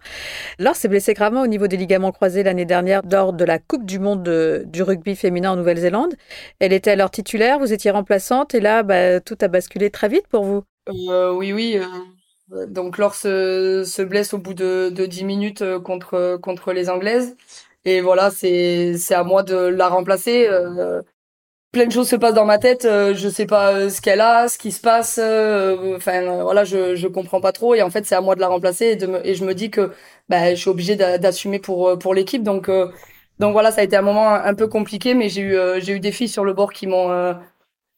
Laure 0.57 0.75
s'est 0.75 0.87
blessée 0.87 1.13
gravement 1.13 1.41
au 1.41 1.47
niveau 1.47 1.67
des 1.67 1.75
ligaments 1.75 2.11
croisés 2.11 2.43
l'année 2.43 2.63
dernière 2.63 3.01
lors 3.11 3.33
de 3.33 3.43
la 3.43 3.59
Coupe 3.59 3.85
du 3.85 3.99
Monde 3.99 4.23
du 4.65 4.81
rugby 4.81 5.15
féminin 5.15 5.51
en 5.51 5.55
Nouvelle-Zélande. 5.57 6.15
Elle 6.59 6.71
était 6.71 6.91
alors 6.91 7.11
titulaire, 7.11 7.59
vous 7.59 7.73
étiez 7.73 7.91
remplaçante, 7.91 8.55
et 8.55 8.61
là, 8.61 8.83
bah, 8.83 9.19
tout 9.19 9.37
a 9.41 9.49
basculé 9.49 9.89
très 9.89 10.07
vite 10.07 10.27
pour 10.29 10.45
vous. 10.45 10.63
Euh, 11.09 11.33
oui, 11.33 11.51
oui. 11.51 11.77
Euh, 12.53 12.65
donc 12.65 12.97
Laure 12.97 13.15
se, 13.15 14.01
blesse 14.03 14.33
au 14.33 14.37
bout 14.37 14.53
de, 14.53 14.89
de 14.89 15.05
10 15.05 15.25
minutes 15.25 15.63
contre, 15.79 16.37
contre 16.41 16.71
les 16.71 16.89
Anglaises. 16.89 17.35
Et 17.83 17.99
voilà, 17.99 18.29
c'est 18.31 18.95
à 19.11 19.23
moi 19.23 19.43
de 19.43 19.55
la 19.55 19.89
remplacer 19.89 20.47
plein 21.71 21.85
de 21.85 21.91
choses 21.91 22.09
se 22.09 22.15
passent 22.15 22.33
dans 22.33 22.45
ma 22.45 22.57
tête. 22.57 22.85
Euh, 22.85 23.13
je 23.15 23.29
sais 23.29 23.45
pas 23.45 23.73
euh, 23.73 23.89
ce 23.89 24.01
qu'elle 24.01 24.21
a, 24.21 24.47
ce 24.47 24.57
qui 24.57 24.71
se 24.71 24.81
passe. 24.81 25.19
Euh, 25.21 25.95
enfin, 25.97 26.41
voilà, 26.43 26.63
je 26.63 26.95
je 26.95 27.07
comprends 27.07 27.41
pas 27.41 27.51
trop. 27.51 27.75
Et 27.75 27.81
en 27.81 27.89
fait, 27.89 28.05
c'est 28.05 28.15
à 28.15 28.21
moi 28.21 28.35
de 28.35 28.41
la 28.41 28.47
remplacer 28.47 28.85
et, 28.87 28.95
de 28.95 29.07
me, 29.07 29.25
et 29.25 29.35
je 29.35 29.45
me 29.45 29.53
dis 29.53 29.71
que 29.71 29.91
bah, 30.29 30.53
je 30.53 30.59
suis 30.59 30.69
obligée 30.69 30.95
d'assumer 30.95 31.59
pour 31.59 31.97
pour 31.99 32.13
l'équipe. 32.13 32.43
Donc 32.43 32.69
donc 33.39 33.53
voilà, 33.53 33.71
ça 33.71 33.81
a 33.81 33.83
été 33.83 33.95
un 33.95 34.01
moment 34.01 34.29
un 34.33 34.53
peu 34.55 34.67
compliqué, 34.67 35.13
mais 35.13 35.29
j'ai 35.29 35.41
eu 35.41 35.57
j'ai 35.79 35.93
eu 35.93 35.99
des 35.99 36.11
filles 36.11 36.29
sur 36.29 36.45
le 36.45 36.53
bord 36.53 36.73
qui 36.73 36.87
m'ont 36.87 37.35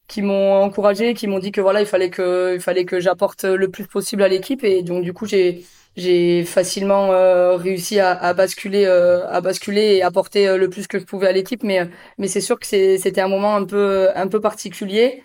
qui 0.08 0.22
m'ont 0.22 0.62
encouragé, 0.64 1.14
qui 1.14 1.28
m'ont 1.28 1.40
dit 1.40 1.52
que 1.52 1.62
voilà, 1.62 1.82
il 1.82 1.88
fallait 1.88 2.10
que 2.10 2.54
il 2.56 2.62
fallait 2.62 2.86
que 2.86 3.00
j'apporte 3.00 3.44
le 3.46 3.70
plus 3.70 3.88
possible 3.88 4.24
à 4.24 4.28
l'équipe. 4.28 4.64
Et 4.64 4.84
donc 4.84 5.04
du 5.04 5.14
coup, 5.14 5.26
j'ai 5.26 5.64
j'ai 5.96 6.44
facilement 6.44 7.12
euh, 7.12 7.56
réussi 7.56 8.00
à, 8.00 8.12
à 8.12 8.34
basculer 8.34 8.86
euh, 8.86 9.28
à 9.30 9.42
basculer 9.42 9.96
et 9.98 10.04
apporter 10.04 10.48
euh, 10.48 10.58
le 10.58 10.70
plus 10.70 10.88
que 10.88 11.00
je 11.00 11.06
pouvais 11.06 11.28
à 11.28 11.32
l'équipe. 11.32 11.64
Mais 11.64 11.90
mais 12.18 12.28
c'est 12.28 12.42
sûr 12.42 12.60
que 12.60 12.66
c'était 12.66 13.22
un 13.22 13.28
moment 13.28 13.56
un 13.56 13.66
peu 13.66 14.10
un 14.16 14.28
peu 14.28 14.42
particulier. 14.42 15.24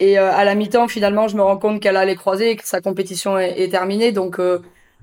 Et 0.00 0.16
à 0.18 0.44
la 0.44 0.54
mi-temps 0.54 0.88
finalement 0.88 1.26
je 1.28 1.36
me 1.36 1.42
rends 1.42 1.58
compte 1.58 1.80
qu'elle 1.82 1.96
allait 1.96 2.14
croiser 2.14 2.50
et 2.50 2.56
que 2.56 2.66
sa 2.66 2.80
compétition 2.80 3.38
est, 3.38 3.60
est 3.60 3.68
terminée. 3.70 4.12
Donc 4.12 4.38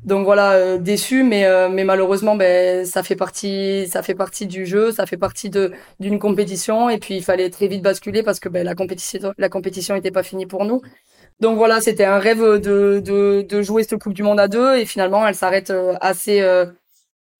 donc 0.03 0.25
voilà 0.25 0.77
déçu 0.77 1.23
mais 1.23 1.47
mais 1.69 1.83
malheureusement 1.83 2.35
ben 2.35 2.85
ça 2.85 3.01
fait 3.01 3.15
partie 3.15 3.87
ça 3.87 4.03
fait 4.03 4.13
partie 4.13 4.45
du 4.45 4.65
jeu 4.67 4.91
ça 4.91 5.05
fait 5.07 5.17
partie 5.17 5.49
de 5.49 5.71
d'une 5.99 6.19
compétition. 6.19 6.89
Et 6.89 6.97
puis 6.97 7.15
il 7.15 7.23
fallait 7.23 7.49
très 7.49 7.67
vite 7.67 7.81
basculer 7.81 8.23
parce 8.23 8.39
que 8.39 8.49
ben 8.49 8.65
la 8.65 8.75
compétition 8.75 9.33
la 9.37 9.49
compétition 9.49 9.95
était 9.95 10.11
pas 10.11 10.23
finie 10.23 10.45
pour 10.45 10.65
nous. 10.65 10.81
Donc 11.41 11.57
voilà, 11.57 11.81
c'était 11.81 12.05
un 12.05 12.17
rêve 12.17 12.39
de, 12.39 13.01
de, 13.03 13.45
de, 13.47 13.61
jouer 13.61 13.83
cette 13.83 14.01
Coupe 14.01 14.13
du 14.13 14.23
Monde 14.23 14.39
à 14.39 14.47
deux. 14.47 14.77
Et 14.77 14.85
finalement 14.85 15.27
elle 15.27 15.35
s'arrête 15.35 15.69
euh, 15.69 15.95
assez 16.01 16.41
euh, 16.41 16.65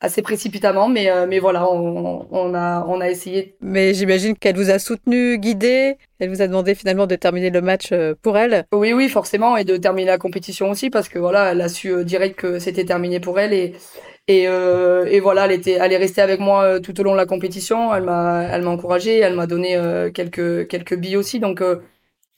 assez 0.01 0.21
précipitamment, 0.21 0.87
mais 0.87 1.09
euh, 1.09 1.25
mais 1.27 1.39
voilà, 1.39 1.69
on, 1.69 2.27
on, 2.29 2.53
a 2.53 2.85
on 2.87 3.01
a 3.01 3.09
essayé. 3.09 3.55
Mais 3.61 3.93
j'imagine 3.93 4.35
qu'elle 4.35 4.55
vous 4.55 4.69
a 4.69 4.79
soutenu, 4.79 5.37
guidé. 5.37 5.97
Elle 6.19 6.29
vous 6.29 6.41
a 6.41 6.47
demandé 6.47 6.75
finalement 6.75 7.07
de 7.07 7.15
terminer 7.15 7.49
le 7.49 7.61
match 7.61 7.93
pour 8.21 8.37
elle. 8.37 8.65
Oui 8.73 8.93
oui 8.93 9.09
forcément 9.09 9.57
et 9.57 9.63
de 9.63 9.77
terminer 9.77 10.07
la 10.07 10.17
compétition 10.17 10.69
aussi 10.69 10.89
parce 10.89 11.09
que 11.09 11.19
voilà, 11.19 11.51
elle 11.51 11.61
a 11.61 11.69
su 11.69 12.05
direct 12.05 12.39
que 12.39 12.59
c'était 12.59 12.85
terminé 12.85 13.19
pour 13.19 13.39
elle 13.39 13.53
et 13.53 13.73
et, 14.27 14.45
et 14.45 15.19
voilà, 15.19 15.45
elle 15.45 15.51
était, 15.51 15.77
elle 15.79 15.93
est 15.93 15.97
restée 15.97 16.21
avec 16.21 16.39
moi 16.39 16.79
tout 16.79 16.99
au 16.99 17.03
long 17.03 17.11
de 17.11 17.17
la 17.17 17.27
compétition. 17.27 17.93
Elle 17.93 18.05
m'a, 18.05 18.47
elle 18.51 18.63
m'a 18.63 18.71
encouragé, 18.71 19.19
elle 19.19 19.35
m'a 19.35 19.45
donné 19.45 19.79
quelques 20.15 20.67
quelques 20.67 20.95
billes 20.95 21.17
aussi. 21.17 21.39
Donc 21.39 21.61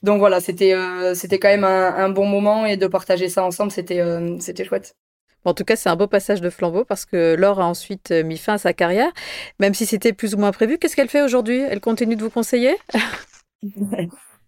donc 0.04 0.20
voilà, 0.20 0.40
c'était 0.40 0.74
euh, 0.74 1.16
c'était 1.16 1.40
quand 1.40 1.48
même 1.48 1.64
un, 1.64 2.10
bon 2.10 2.26
moment 2.26 2.66
et 2.66 2.78
de 2.78 2.88
partager 2.88 3.30
ça 3.30 3.44
ensemble, 3.44 3.72
c'était 3.72 4.00
euh, 4.00 4.38
c'était 4.40 4.64
chouette. 4.64 4.96
En 5.48 5.54
tout 5.54 5.64
cas, 5.64 5.78
c'est 5.78 5.88
un 5.88 5.96
beau 5.96 6.08
passage 6.08 6.42
de 6.42 6.50
flambeau 6.50 6.84
parce 6.84 7.06
que 7.06 7.36
Laure 7.36 7.62
a 7.62 7.66
ensuite 7.66 8.12
euh, 8.12 8.22
mis 8.22 8.38
fin 8.38 8.56
à 8.56 8.58
sa 8.58 8.74
carrière, 8.74 9.10
même 9.62 9.74
si 9.74 9.86
c'était 9.86 10.12
plus 10.12 10.36
ou 10.36 10.38
moins 10.38 10.52
prévu. 10.52 10.78
Qu'est-ce 10.78 10.94
qu'elle 10.94 11.08
fait 11.08 11.22
aujourd'hui? 11.22 11.62
Elle 11.62 11.80
continue 11.80 12.18
de 12.18 12.22
vous 12.22 12.30
conseiller? 12.30 12.76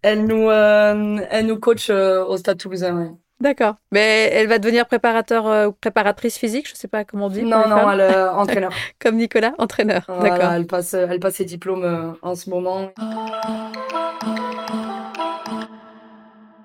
Elle 0.02 0.26
nous 0.26 0.50
elle 0.50 1.46
nous 1.46 1.58
coach 1.58 1.90
au 1.90 2.36
Stade 2.38 2.56
Toulousain. 2.56 3.18
D'accord. 3.38 3.74
Mais 3.92 4.30
elle 4.32 4.46
va 4.46 4.58
devenir 4.58 4.86
préparateur 4.86 5.68
ou 5.68 5.72
préparatrice 5.72 6.38
physique, 6.38 6.66
je 6.66 6.72
ne 6.72 6.76
sais 6.76 6.88
pas 6.88 7.04
comment 7.04 7.26
on 7.26 7.28
dit. 7.28 7.42
Non, 7.42 7.68
non, 7.68 7.90
elle, 7.90 8.28
entraîneur. 8.34 8.72
Comme 8.98 9.16
Nicolas, 9.16 9.52
entraîneur. 9.58 10.06
D'accord. 10.08 10.52
Elle 10.52 10.66
passe, 10.66 10.94
elle 10.94 11.20
passe 11.20 11.34
ses 11.34 11.44
diplômes 11.44 12.16
en 12.22 12.34
ce 12.34 12.48
moment. 12.48 12.92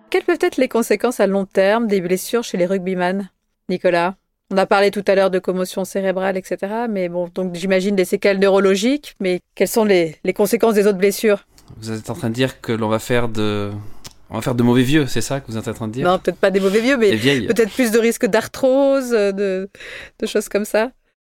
Quelles 0.10 0.24
peuvent 0.24 0.38
être 0.40 0.58
les 0.58 0.70
conséquences 0.70 1.20
à 1.20 1.28
long 1.28 1.46
terme 1.46 1.88
des 1.88 2.00
blessures 2.00 2.44
chez 2.44 2.58
les 2.58 2.66
rugbyman? 2.66 3.30
Nicolas? 3.68 4.16
On 4.56 4.58
a 4.58 4.66
parlé 4.66 4.90
tout 4.90 5.04
à 5.08 5.16
l'heure 5.16 5.30
de 5.30 5.40
commotion 5.40 5.84
cérébrale, 5.84 6.38
etc. 6.38 6.58
Mais 6.90 7.10
bon, 7.10 7.30
donc 7.36 7.56
j'imagine 7.56 7.96
des 7.96 8.06
séquelles 8.06 8.40
neurologiques, 8.40 9.16
mais 9.20 9.42
quelles 9.54 9.68
sont 9.68 9.84
les, 9.84 10.18
conséquences 10.34 10.76
des 10.76 10.88
autres 10.88 10.98
blessures? 10.98 11.46
Vous 11.78 11.92
êtes 11.92 12.10
en 12.10 12.14
train 12.14 12.30
de 12.30 12.34
dire 12.36 12.62
que 12.62 12.72
l'on 12.72 12.88
va 12.88 13.00
faire 13.00 13.28
de... 13.28 13.72
On 14.30 14.36
va 14.36 14.42
faire 14.42 14.56
de 14.56 14.64
mauvais 14.64 14.84
vieux, 14.84 15.06
c'est 15.08 15.22
ça 15.22 15.40
que 15.40 15.52
vous 15.52 15.58
êtes 15.58 15.68
en 15.68 15.74
train 15.74 15.88
de 15.88 15.94
dire? 15.94 16.08
Non, 16.08 16.18
peut-être 16.18 16.40
pas 16.40 16.52
des 16.52 16.60
mauvais 16.60 16.80
vieux, 16.80 16.98
mais 16.98 17.12
peut-être 17.12 17.72
plus 17.72 17.92
de 17.92 18.00
risques 18.00 18.26
d'arthrose, 18.26 19.12
de, 19.12 19.70
de 20.20 20.26
choses 20.26 20.50
comme 20.50 20.66
ça. 20.66 20.92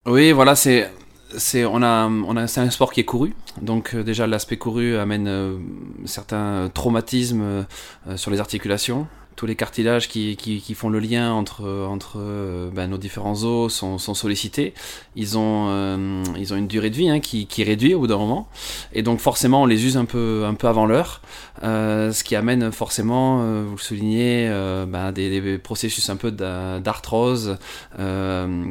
Oui, 0.07 0.31
voilà, 0.31 0.55
c'est 0.55 0.89
c'est 1.37 1.65
on 1.65 1.83
a 1.83 2.07
on 2.07 2.35
a 2.37 2.47
c'est 2.47 2.61
un 2.61 2.69
sport 2.71 2.91
qui 2.91 3.01
est 3.01 3.05
couru 3.05 3.35
donc 3.61 3.93
euh, 3.93 4.03
déjà 4.03 4.25
l'aspect 4.25 4.57
couru 4.57 4.97
amène 4.97 5.27
euh, 5.27 5.57
certains 6.05 6.71
traumatismes 6.73 7.41
euh, 8.07 8.17
sur 8.17 8.31
les 8.31 8.39
articulations 8.39 9.07
tous 9.39 9.45
les 9.45 9.55
cartilages 9.55 10.09
qui, 10.09 10.35
qui, 10.35 10.73
font 10.73 10.89
le 10.89 10.99
lien 10.99 11.31
entre, 11.31 11.65
entre 11.89 12.19
ben, 12.73 12.87
nos 12.87 12.97
différents 12.97 13.45
os 13.45 13.73
sont, 13.73 13.97
sollicités. 13.97 14.73
Ils 15.15 15.37
ont, 15.37 16.25
ils 16.37 16.53
ont 16.53 16.57
une 16.57 16.67
durée 16.67 16.89
de 16.89 16.95
vie 16.97 17.09
hein, 17.09 17.21
qui, 17.21 17.47
qui 17.47 17.63
réduit 17.63 17.93
au 17.93 17.99
bout 17.99 18.07
d'un 18.07 18.17
moment. 18.17 18.49
Et 18.91 19.01
donc 19.01 19.21
forcément, 19.21 19.61
on 19.61 19.65
les 19.65 19.85
use 19.85 19.95
un 19.95 20.03
peu, 20.03 20.43
un 20.45 20.55
peu 20.55 20.67
avant 20.67 20.85
l'heure. 20.85 21.21
ce 21.61 22.21
qui 22.21 22.35
amène 22.35 22.69
forcément, 22.73 23.37
vous 23.63 23.77
le 23.77 23.81
soulignez, 23.81 24.49
ben, 24.89 25.13
des, 25.13 25.39
des, 25.39 25.57
processus 25.57 26.09
un 26.09 26.17
peu 26.17 26.31
d'arthrose 26.31 27.57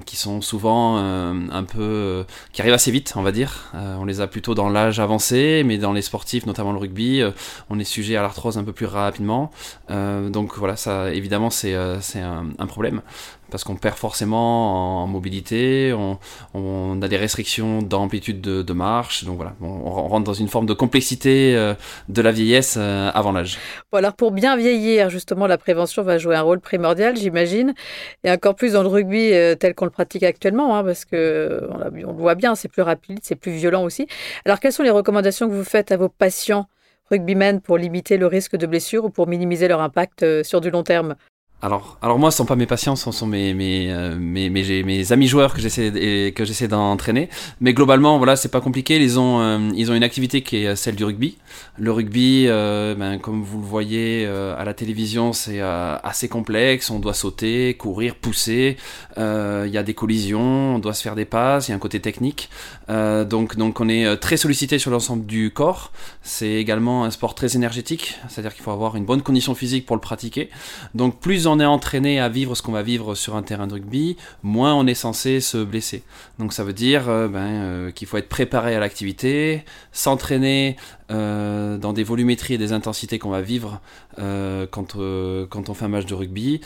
qui 0.05 0.17
sont 0.17 0.43
souvent 0.43 0.99
un 0.99 1.65
peu... 1.65 2.27
qui 2.53 2.61
arrivent 2.61 2.75
assez 2.75 2.91
vite, 2.91 3.15
on 3.17 3.23
va 3.23 3.33
dire. 3.33 3.73
on 3.73 4.05
les 4.05 4.21
a 4.21 4.27
plutôt 4.27 4.55
dans 4.55 4.69
l'âge 4.69 5.01
avancé, 5.01 5.63
mais 5.65 5.79
dans 5.79 5.95
les 5.95 6.03
sportifs, 6.03 6.45
notamment 6.45 6.73
le 6.73 6.79
rugby, 6.79 7.23
on 7.71 7.79
est 7.79 7.85
sujet 7.85 8.17
à 8.17 8.23
l'arthrose 8.23 8.59
un 8.59 8.65
peu 8.65 8.73
plus 8.73 8.85
rapidement. 8.85 9.51
Euh, 9.91 10.29
donc 10.29 10.58
voilà, 10.59 10.77
ça 10.77 11.11
évidemment 11.13 11.51
c'est 11.51 11.75
euh, 11.75 11.99
un, 12.17 12.49
un, 12.59 12.67
problème 12.67 13.03
parce 13.51 13.65
qu'on 13.65 13.77
perd 13.77 13.97
forcément 13.97 15.03
en, 15.03 15.07
mobilité, 15.07 15.95
on, 15.97 16.19
on, 16.53 17.01
a 17.01 17.09
des 17.09 17.17
restrictions 17.17 17.81
d'amplitude 17.81 18.43
de, 18.43 18.73
marche, 18.75 19.25
donc 19.25 19.37
voilà, 19.37 19.55
on, 19.63 19.89
rentre 19.91 20.25
dans 20.25 20.35
une 20.35 20.49
forme 20.49 20.67
de 20.67 20.75
complexité 20.75 21.57
euh, 21.57 21.73
de 22.11 22.21
la 22.21 22.31
vieillesse 22.31 22.77
avant 22.77 23.33
l'âge. 23.33 23.59
Alors 23.91 24.13
pour 24.13 24.33
bien 24.33 24.55
vieillir, 24.57 25.09
justement, 25.09 25.47
la 25.47 25.57
prévention 25.57 26.03
va 26.03 26.19
jouer 26.19 26.37
un 26.37 26.43
rôle 26.43 26.61
primordial, 26.61 27.17
j'imagine, 27.17 27.75
et 28.23 28.31
encore 28.31 28.55
plus 28.55 28.75
dans 28.75 28.83
le 28.83 28.89
rugby 28.89 29.31
tel 29.59 29.75
qu'on 29.75 29.87
le 29.87 29.91
pratique 29.91 30.25
actuellement, 30.25 30.77
hein, 30.77 30.85
parce 30.85 31.07
que 31.07 31.67
on, 31.71 32.07
on 32.07 32.13
le 32.13 32.19
voit 32.19 32.35
bien, 32.35 32.55
c'est 32.55 32.69
plus 32.69 32.83
rapide, 32.83 33.21
c'est 33.23 33.37
plus 33.37 33.53
violent 33.53 33.83
aussi. 33.83 34.07
Alors 34.45 34.61
quelles 34.61 34.75
sont 34.75 34.83
les 34.83 34.91
recommandations 34.91 35.49
que 35.49 35.55
vous 35.55 35.65
faites 35.65 35.91
à 35.91 35.97
vos 35.97 36.11
patients 36.11 36.69
rugbymen 37.11 37.61
pour 37.61 37.79
limiter 37.79 38.17
le 38.17 38.27
risque 38.27 38.57
de 38.57 38.67
blessure 38.67 39.05
ou 39.05 39.11
pour 39.11 39.27
minimiser 39.27 39.69
leur 39.69 39.81
impact 39.81 40.23
euh, 40.23 40.43
sur 40.43 40.61
du 40.61 40.71
long 40.71 40.83
terme 40.83 41.17
alors, 41.61 41.99
alors 42.03 42.21
moi, 42.21 42.31
ce 42.31 42.37
sont 42.37 42.45
pas 42.45 42.55
mes 42.55 42.67
patients, 42.67 42.95
ce 42.95 43.11
sont 43.11 43.27
mes 43.27 43.53
mes 43.53 43.91
euh, 43.91 44.17
mes, 44.17 44.49
mes, 44.49 45.13
amis 45.13 45.27
joueurs 45.27 45.53
que 45.53 45.61
j'essaie 45.61 46.33
que 46.33 46.45
j'essaie 46.45 46.69
d'entraîner. 46.69 47.29
Mais 47.61 47.75
globalement, 47.75 48.17
voilà, 48.19 48.37
c'est 48.37 48.49
pas 48.49 48.61
compliqué. 48.61 48.97
Ils 48.97 49.19
ont 49.19 49.41
euh, 49.41 49.71
ils 49.75 49.91
ont 49.91 49.95
une 49.97 50.05
activité 50.05 50.43
qui 50.43 50.59
est 50.59 50.77
celle 50.77 50.95
du 50.95 51.03
rugby. 51.03 51.37
Le 51.77 51.91
rugby, 51.91 52.45
euh, 52.47 52.95
ben, 52.95 53.19
comme 53.19 53.43
vous 53.43 53.59
le 53.59 53.67
voyez 53.67 54.25
à 54.25 54.65
la 54.65 54.73
télévision, 54.73 55.33
c'est 55.33 55.61
assez 55.61 56.29
complexe. 56.29 56.91
On 56.91 57.01
doit 57.01 57.15
sauter, 57.15 57.75
courir, 57.75 58.15
pousser. 58.15 58.77
Il 59.17 59.71
y 59.71 59.79
a 59.79 59.83
des 59.83 59.95
collisions, 59.95 60.77
on 60.77 60.79
doit 60.79 60.95
se 60.95 61.03
faire 61.03 61.17
des 61.17 61.25
passes. 61.25 61.67
Il 61.67 61.73
y 61.73 61.75
a 61.75 61.77
un 61.77 61.81
côté 61.81 61.99
technique. 61.99 62.51
donc 62.89 63.57
donc 63.57 63.81
on 63.81 63.89
est 63.89 64.17
très 64.19 64.37
sollicité 64.37 64.79
sur 64.79 64.93
l'ensemble 64.93 65.27
du 65.27 65.51
corps. 65.51 65.91
C'est 66.23 66.53
également 66.53 67.03
un 67.05 67.11
sport 67.11 67.35
très 67.35 67.57
énergétique, 67.57 68.15
c'est-à-dire 68.29 68.55
qu'il 68.55 68.63
faut 68.63 68.71
avoir 68.71 68.95
une 68.95 69.05
bonne 69.05 69.23
condition 69.23 69.57
physique 69.57 69.87
pour 69.87 69.97
le 69.97 70.01
pratiquer. 70.01 70.51
Donc 70.95 71.19
plus 71.19 71.48
on 71.49 71.61
est 71.61 71.65
entraîné 71.65 72.21
à 72.21 72.29
vivre 72.29 72.55
ce 72.55 72.63
qu'on 72.63 72.73
va 72.73 72.83
vivre 72.83 73.15
sur 73.15 73.37
un 73.37 73.43
terrain 73.43 73.67
de 73.67 73.75
rugby, 73.75 74.17
moins 74.43 74.75
on 74.75 74.87
est 74.87 74.95
censé 74.95 75.41
se 75.41 75.59
blesser. 75.59 76.03
Donc 76.39 76.53
ça 76.53 76.65
veut 76.65 76.73
dire 76.73 77.09
euh, 77.09 77.29
ben, 77.29 77.41
euh, 77.41 77.91
qu'il 77.91 78.07
faut 78.07 78.17
être 78.17 78.29
préparé 78.29 78.75
à 78.75 78.81
l'activité, 78.81 79.65
s'entraîner 79.93 80.77
euh, 81.11 81.79
dans 81.79 81.93
des 81.93 82.05
volumétries 82.05 82.55
et 82.55 82.59
des 82.59 82.73
intensités 82.73 83.19
qu'on 83.19 83.31
va 83.31 83.41
vivre 83.41 83.81
euh, 84.19 84.67
quand, 84.71 84.97
euh, 84.97 85.47
quand 85.49 85.71
on 85.71 85.75
fait 85.75 85.87
un 85.87 85.89
match 85.89 86.05
de 86.07 86.15
rugby. 86.15 86.61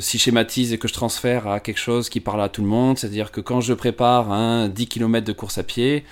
si 0.00 0.18
je 0.18 0.22
schématise 0.22 0.72
et 0.72 0.78
que 0.78 0.88
je 0.88 0.92
transfère 0.92 1.46
à 1.46 1.60
quelque 1.60 1.80
chose 1.80 2.08
qui 2.08 2.20
parle 2.20 2.42
à 2.42 2.48
tout 2.48 2.62
le 2.62 2.68
monde, 2.68 2.98
c'est-à-dire 2.98 3.30
que 3.30 3.40
quand 3.40 3.60
je 3.60 3.72
prépare 3.72 4.32
un 4.32 4.68
10 4.68 4.86
km 4.88 5.26
de 5.26 5.32
course 5.32 5.58
à 5.58 5.62
pied, 5.62 6.04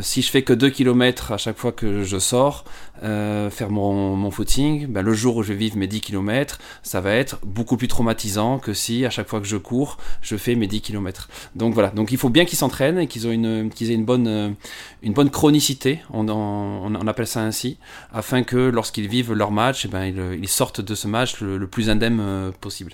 si 0.00 0.22
je 0.22 0.30
fais 0.30 0.42
que 0.42 0.52
2 0.52 0.70
km 0.70 1.32
à 1.32 1.38
chaque 1.38 1.58
fois 1.58 1.72
que 1.72 2.04
je 2.04 2.18
sors, 2.18 2.64
faire 3.00 3.70
mon, 3.70 4.14
mon 4.14 4.30
footing, 4.30 4.86
ben, 4.86 5.02
le 5.02 5.12
jour 5.12 5.36
où 5.36 5.42
je 5.42 5.52
vais 5.52 5.58
vivre 5.58 5.76
mes 5.76 5.88
10 5.88 6.00
km, 6.02 6.58
ça 6.82 7.00
va 7.00 7.14
être 7.14 7.38
beaucoup 7.44 7.76
plus 7.76 7.88
traumatisant 7.88 8.58
que 8.58 8.74
si 8.74 9.04
à 9.04 9.10
chaque 9.10 9.28
fois 9.28 9.40
que 9.40 9.46
je 9.46 9.56
cours, 9.56 9.98
je 10.20 10.36
fais 10.36 10.54
mes 10.54 10.68
10 10.68 10.82
km. 10.82 11.28
Donc 11.56 11.74
voilà, 11.74 11.90
donc 11.90 12.12
il 12.12 12.18
faut 12.18 12.30
bien 12.30 12.44
qu'ils 12.44 12.58
s'entraînent 12.58 12.98
et 12.98 13.06
qu'ils 13.08 13.26
une, 13.30 13.70
qu'ils 13.70 13.90
aient 13.90 13.94
une 13.94 14.04
bonne, 14.04 14.54
une 15.02 15.12
bonne 15.12 15.30
chronicité. 15.30 16.00
On, 16.12 16.28
on, 16.28 16.91
on, 16.91 16.91
appelle 17.06 17.26
ça 17.26 17.40
ainsi, 17.40 17.78
afin 18.12 18.42
que 18.42 18.56
lorsqu'ils 18.56 19.08
vivent 19.08 19.32
leur 19.32 19.50
match, 19.50 19.84
eh 19.84 19.88
ben, 19.88 20.04
ils, 20.04 20.48
sortent 20.48 20.80
de 20.80 20.94
ce 20.94 21.08
match 21.08 21.40
le, 21.40 21.66
plus 21.66 21.90
indemne 21.90 22.20
euh, 22.20 22.50
possible. 22.60 22.92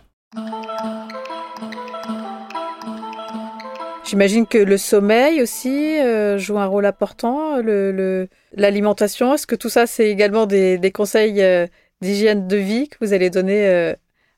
J'imagine 4.05 4.47
que 4.47 4.59
le 4.59 4.78
sommeil 4.78 5.43
aussi 5.43 5.99
euh, 5.99 6.38
joue 6.38 6.59
un 6.59 6.67
rôle 6.67 6.87
important, 6.87 7.57
l'alimentation. 8.52 9.35
Est-ce 9.35 9.47
que 9.47 9.55
tout 9.55 9.69
ça, 9.69 9.87
c'est 9.87 10.09
également 10.09 10.47
des, 10.47 10.93
conseils 10.95 11.43
euh, 11.43 11.67
d'hygiène 12.00 12.49
de 12.49 12.57
vie 12.57 12.88
que 12.88 12.97
vous 13.00 13.12
allez 13.12 13.28
donner 13.28 13.95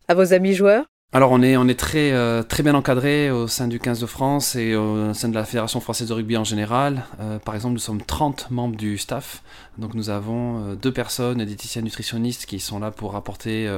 à 0.09 0.14
vos 0.14 0.33
amis 0.33 0.55
joueurs? 0.55 0.89
Alors 1.12 1.33
on 1.33 1.43
est, 1.43 1.57
on 1.57 1.67
est 1.67 1.79
très, 1.79 2.12
euh, 2.12 2.45
très 2.45 2.62
bien 2.62 2.73
encadré 2.76 3.33
au 3.33 3.49
sein 3.49 3.67
du 3.67 3.81
15 3.81 3.99
de 3.99 4.07
France 4.07 4.55
et 4.55 4.76
au 4.76 5.12
sein 5.12 5.29
de 5.29 5.35
la 5.35 5.45
Fédération 5.45 5.81
française 5.81 6.07
de 6.07 6.14
rugby 6.14 6.37
en 6.37 6.45
général. 6.45 7.02
Euh, 7.19 7.40
par 7.40 7.57
exemple, 7.57 7.73
nous 7.73 7.81
sommes 7.81 8.00
30 8.00 8.52
membres 8.52 8.76
du 8.76 8.97
staff. 8.97 9.43
Donc 9.76 9.95
nous 9.95 10.09
avons 10.09 10.62
euh, 10.62 10.75
deux 10.76 10.93
personnes, 10.93 11.38
diététiciens 11.38 11.83
nutritionnistes, 11.83 12.47
qui 12.47 12.61
sont 12.61 12.79
là 12.79 12.93
pour 12.93 13.17
apporter 13.17 13.69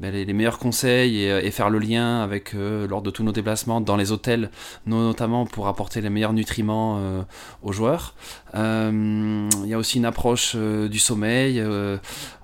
ben, 0.00 0.10
les, 0.12 0.32
meilleurs 0.32 0.58
conseils 0.58 1.22
et, 1.22 1.50
faire 1.52 1.70
le 1.70 1.78
lien 1.78 2.24
avec 2.24 2.54
lors 2.54 3.02
de 3.02 3.10
tous 3.10 3.22
nos 3.22 3.30
déplacements 3.32 3.80
dans 3.80 3.96
les 3.96 4.10
hôtels, 4.10 4.50
notamment 4.86 5.46
pour 5.46 5.68
apporter 5.68 6.00
les 6.00 6.10
meilleurs 6.10 6.32
nutriments 6.32 7.24
aux 7.62 7.72
joueurs. 7.72 8.14
Il 8.54 9.66
y 9.66 9.74
a 9.74 9.78
aussi 9.78 9.98
une 9.98 10.04
approche 10.04 10.56
du 10.56 10.98
sommeil 10.98 11.62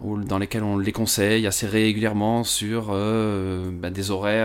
dans 0.01 0.39
lesquelles 0.39 0.63
on 0.63 0.79
les 0.79 0.93
conseille 0.93 1.47
assez 1.47 1.67
régulièrement 1.67 2.45
sur 2.45 2.89
ben, 2.89 3.91
des 3.91 4.11
horaires 4.11 4.36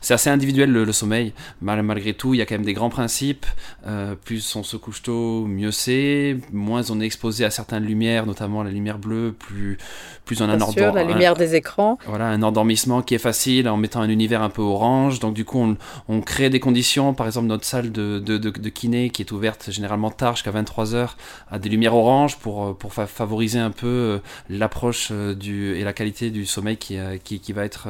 c'est 0.00 0.14
assez 0.14 0.30
individuel 0.30 0.70
le, 0.72 0.92
sommeil. 0.92 1.32
malgré 1.60 2.14
tout, 2.14 2.34
il 2.34 2.38
y 2.38 2.42
a 2.42 2.46
quand 2.46 2.54
même 2.54 2.64
des 2.64 2.74
grands 2.74 2.90
principes. 2.90 3.46
Euh, 3.86 4.14
plus 4.14 4.56
on 4.56 4.62
se 4.62 4.76
couche 4.76 5.02
tôt, 5.02 5.46
mieux 5.46 5.70
c'est. 5.70 6.36
Moins 6.52 6.90
on 6.90 7.00
est 7.00 7.06
exposé 7.06 7.44
à 7.44 7.50
certaines 7.50 7.84
lumières, 7.84 8.26
notamment 8.26 8.62
la 8.62 8.70
lumière 8.70 8.98
bleue, 8.98 9.34
plus, 9.38 9.78
plus 10.24 10.40
on 10.40 10.48
a 10.48 10.52
un 10.52 10.54
endormissement. 10.60 10.94
la 10.94 11.04
lumière 11.04 11.34
des 11.34 11.54
écrans. 11.54 11.98
Voilà, 12.06 12.26
un 12.26 12.42
endormissement 12.42 13.02
qui 13.02 13.14
est 13.14 13.18
facile 13.18 13.68
en 13.68 13.76
mettant 13.76 14.00
un 14.00 14.08
univers 14.08 14.42
un 14.42 14.50
peu 14.50 14.62
orange. 14.62 15.20
Donc 15.20 15.34
du 15.34 15.44
coup, 15.44 15.76
on, 16.08 16.20
crée 16.20 16.50
des 16.50 16.60
conditions. 16.60 17.14
Par 17.14 17.26
exemple, 17.26 17.46
notre 17.46 17.64
salle 17.64 17.92
de, 17.92 18.18
de, 18.18 18.68
kiné 18.68 19.10
qui 19.10 19.22
est 19.22 19.32
ouverte 19.32 19.70
généralement 19.70 20.10
tard 20.10 20.36
jusqu'à 20.36 20.50
23h 20.50 21.10
a 21.50 21.58
des 21.58 21.68
lumières 21.68 21.94
oranges 21.94 22.36
pour, 22.36 22.76
pour 22.76 22.92
favoriser 22.92 23.58
un 23.58 23.70
peu 23.70 23.86
euh, 23.86 24.18
l'approche 24.50 25.08
euh, 25.10 25.34
du 25.34 25.76
et 25.76 25.84
la 25.84 25.92
qualité 25.92 26.30
du 26.30 26.44
sommeil 26.46 26.76
qui, 26.76 26.98
qui, 27.24 27.40
qui 27.40 27.52
va 27.52 27.64
être 27.64 27.88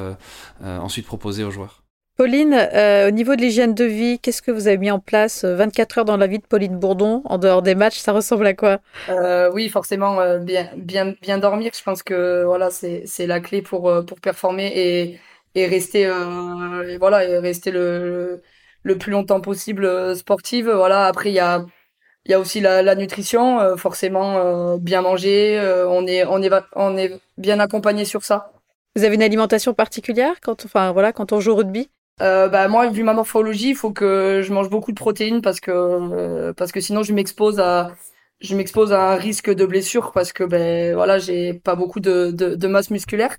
ensuite 0.62 1.07
proposé 1.07 1.45
aux 1.49 1.50
joueurs. 1.52 1.83
Pauline, 2.17 2.52
euh, 2.52 3.09
au 3.09 3.11
niveau 3.12 3.37
de 3.37 3.40
l'hygiène 3.40 3.75
de 3.75 3.85
vie, 3.85 4.19
qu'est-ce 4.19 4.43
que 4.43 4.50
vous 4.50 4.67
avez 4.67 4.76
mis 4.78 4.90
en 4.90 4.99
place 4.99 5.45
24 5.45 5.99
heures 5.99 6.05
dans 6.05 6.17
la 6.17 6.26
vie 6.26 6.38
de 6.38 6.47
Pauline 6.47 6.76
Bourdon, 6.76 7.23
en 7.25 7.38
dehors 7.38 7.62
des 7.62 7.76
matchs, 7.76 7.99
ça 7.99 8.12
ressemble 8.12 8.45
à 8.47 8.55
quoi? 8.55 8.81
Euh, 9.09 9.50
Oui, 9.52 9.69
forcément, 9.69 10.21
euh, 10.21 10.38
bien, 10.38 10.69
bien, 10.76 11.14
bien 11.23 11.38
dormir. 11.38 11.71
Je 11.76 11.83
pense 11.83 12.02
que 12.02 12.43
voilà, 12.45 12.71
c'est, 12.71 13.05
la 13.26 13.38
clé 13.40 13.62
pour, 13.62 14.05
pour 14.05 14.21
performer 14.21 14.67
et, 14.75 15.21
et 15.55 15.67
rester, 15.67 16.02
et 16.88 16.99
voilà, 16.99 17.25
et 17.25 17.38
rester 17.38 17.71
le, 17.71 18.43
le 18.83 18.99
plus 18.99 19.12
longtemps 19.12 19.40
possible 19.40 20.17
sportive. 20.17 20.69
Voilà. 20.71 21.07
Après, 21.07 21.31
il 21.31 21.35
y 21.35 21.38
a, 21.40 21.64
il 22.26 22.33
y 22.33 22.35
a 22.35 22.40
aussi 22.40 22.61
la, 22.61 22.83
la 22.83 22.95
nutrition, 22.97 23.76
forcément, 23.76 24.76
bien 24.78 25.02
manger. 25.02 25.61
on, 25.88 26.07
est, 26.07 26.25
on, 26.25 26.43
est, 26.43 26.50
on 26.75 26.97
est 26.99 27.21
bien 27.38 27.61
accompagné 27.61 28.05
sur 28.05 28.25
ça. 28.25 28.52
Vous 28.97 29.04
avez 29.04 29.14
une 29.14 29.23
alimentation 29.23 29.75
particulière 29.75 30.40
quand, 30.42 30.64
enfin, 30.64 30.92
voilà, 30.92 31.12
quand 31.12 31.33
on 31.33 31.40
joue 31.40 31.52
au 31.52 31.57
rugby? 31.57 31.88
Euh, 32.21 32.49
bah 32.49 32.66
moi 32.66 32.88
vu 32.88 33.04
ma 33.04 33.14
morphologie 33.14 33.71
il 33.71 33.76
faut 33.76 33.92
que 33.92 34.40
je 34.42 34.52
mange 34.52 34.68
beaucoup 34.68 34.90
de 34.90 34.97
protéines 34.97 35.40
parce 35.40 35.61
que 35.61 35.71
euh, 35.71 36.52
parce 36.52 36.73
que 36.73 36.80
sinon 36.80 37.04
je 37.04 37.12
m'expose 37.12 37.61
à 37.61 37.92
à 38.90 39.12
un 39.12 39.16
risque 39.16 39.50
de 39.54 39.64
blessure 39.66 40.11
parce 40.12 40.33
que 40.33 40.42
ben 40.42 40.95
voilà 40.95 41.18
j'ai 41.18 41.54
pas 41.54 41.76
beaucoup 41.76 42.00
de, 42.00 42.30
de, 42.33 42.66
masse 42.68 42.90
musculaire. 42.90 43.37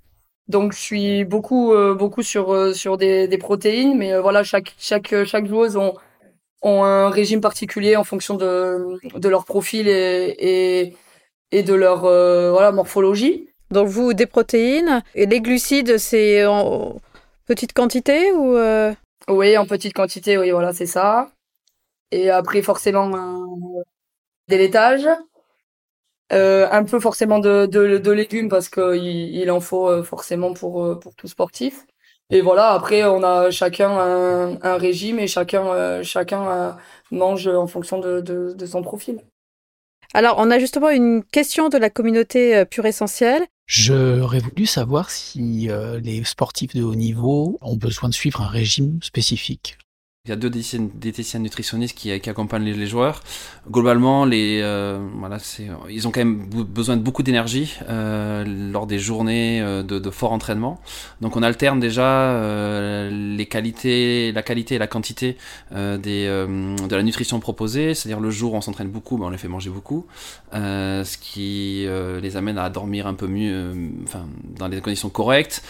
Donc 0.47 0.71
je 0.73 0.79
suis 0.79 1.25
beaucoup 1.25 1.73
euh, 1.73 1.93
beaucoup 1.93 2.23
sur 2.23 2.53
euh, 2.53 2.73
sur 2.73 2.97
des, 2.97 3.27
des 3.27 3.37
protéines 3.37 3.97
mais 3.97 4.17
voilà 4.19 4.43
chaque 4.43 4.73
chaque 4.77 5.13
chaque 5.25 5.45
joueuse 5.47 5.75
ont 5.75 5.93
ont 6.61 6.83
un 6.83 7.09
régime 7.09 7.41
particulier 7.41 7.97
en 7.97 8.03
fonction 8.05 8.35
de 8.35 8.97
de 9.19 9.29
leur 9.29 9.45
profil 9.45 9.87
et 9.89 10.35
et, 10.39 10.95
et 11.51 11.63
de 11.63 11.73
leur 11.73 12.01
voilà 12.01 12.71
morphologie 12.71 13.48
donc 13.71 13.87
vous 13.87 14.13
des 14.13 14.25
protéines 14.25 15.03
et 15.15 15.25
les 15.25 15.41
glucides 15.41 15.97
c'est 15.97 16.45
en 16.45 16.97
Petite 17.49 17.73
quantité 17.73 18.31
ou 18.31 18.55
euh? 18.55 18.93
Oui, 19.27 19.57
en 19.57 19.65
petite 19.65 19.95
quantité, 19.95 20.37
oui, 20.37 20.51
voilà, 20.51 20.71
c'est 20.71 20.85
ça. 20.85 21.31
Et 22.11 22.29
après, 22.29 22.61
forcément, 22.61 23.11
euh, 23.11 23.81
des 24.47 24.59
laitages. 24.59 25.09
Euh, 26.31 26.67
un 26.71 26.83
peu 26.83 26.99
forcément 26.99 27.39
de, 27.39 27.65
de, 27.65 28.11
légumes 28.11 28.49
parce 28.49 28.69
qu'il 28.69 29.03
il 29.03 29.49
en 29.49 29.59
faut 29.61 30.03
forcément 30.03 30.53
pour, 30.53 30.99
pour 30.99 31.15
tout 31.15 31.27
sportif. 31.27 31.87
Et 32.29 32.41
voilà, 32.41 32.69
après, 32.69 33.03
on 33.03 33.23
a 33.23 33.49
chacun 33.49 33.97
un, 34.61 34.77
régime 34.77 35.17
et 35.17 35.25
chacun, 35.25 36.03
chacun 36.03 36.77
mange 37.09 37.47
en 37.47 37.65
fonction 37.65 37.97
de, 37.97 38.21
de, 38.21 38.65
son 38.67 38.83
profil. 38.83 39.23
Alors, 40.13 40.35
on 40.37 40.51
a 40.51 40.59
justement 40.59 40.89
une 40.89 41.23
question 41.23 41.69
de 41.69 41.79
la 41.79 41.89
communauté 41.89 42.63
Pure 42.65 42.85
Essentielle. 42.85 43.47
J'aurais 43.71 44.39
voulu 44.39 44.65
savoir 44.65 45.11
si 45.11 45.69
les 46.01 46.23
sportifs 46.23 46.73
de 46.73 46.81
haut 46.81 46.95
niveau 46.95 47.59
ont 47.61 47.75
besoin 47.75 48.09
de 48.09 48.15
suivre 48.15 48.41
un 48.41 48.47
régime 48.47 48.97
spécifique. 49.03 49.77
Il 50.25 50.31
y 50.31 50.33
a 50.33 50.35
deux 50.35 50.49
diététiciens 50.49 51.39
nutritionnistes 51.39 51.97
qui, 51.97 52.11
accompagnent 52.11 52.65
les, 52.65 52.87
joueurs. 52.87 53.23
Globalement, 53.71 54.27
euh, 54.29 54.99
ils 55.89 56.07
ont 56.09 56.11
quand 56.11 56.19
même 56.19 56.45
besoin 56.49 56.97
de 56.97 57.01
beaucoup 57.01 57.23
d'énergie 57.23 57.77
euh, 57.87 58.43
lors 58.45 58.85
des 58.85 58.99
journées 58.99 59.61
euh, 59.61 59.81
de, 59.81 60.09
fort 60.09 60.33
entraînement. 60.33 60.81
Donc 61.21 61.37
on 61.37 61.41
alterne 61.41 61.79
déjà 61.79 62.37
les 63.09 63.45
qualités, 63.45 64.33
la 64.33 64.43
qualité 64.43 64.75
et 64.75 64.77
la 64.77 64.87
quantité 64.87 65.37
de 65.71 66.95
la 66.95 67.03
nutrition 67.03 67.39
proposée. 67.39 67.93
C'est-à-dire 67.93 68.19
le 68.19 68.29
jour 68.29 68.53
où 68.53 68.57
on 68.57 68.61
s'entraîne 68.61 68.89
beaucoup, 68.89 69.17
on 69.23 69.29
les 69.29 69.37
fait 69.37 69.47
manger 69.47 69.69
beaucoup, 69.69 70.05
ce 70.51 71.17
qui 71.17 71.87
les 72.21 72.35
amène 72.35 72.57
à 72.57 72.69
dormir 72.69 73.07
un 73.07 73.13
peu 73.13 73.27
mieux, 73.27 73.73
dans 74.57 74.67
des 74.67 74.81
conditions 74.81 75.09
correctes. 75.09 75.63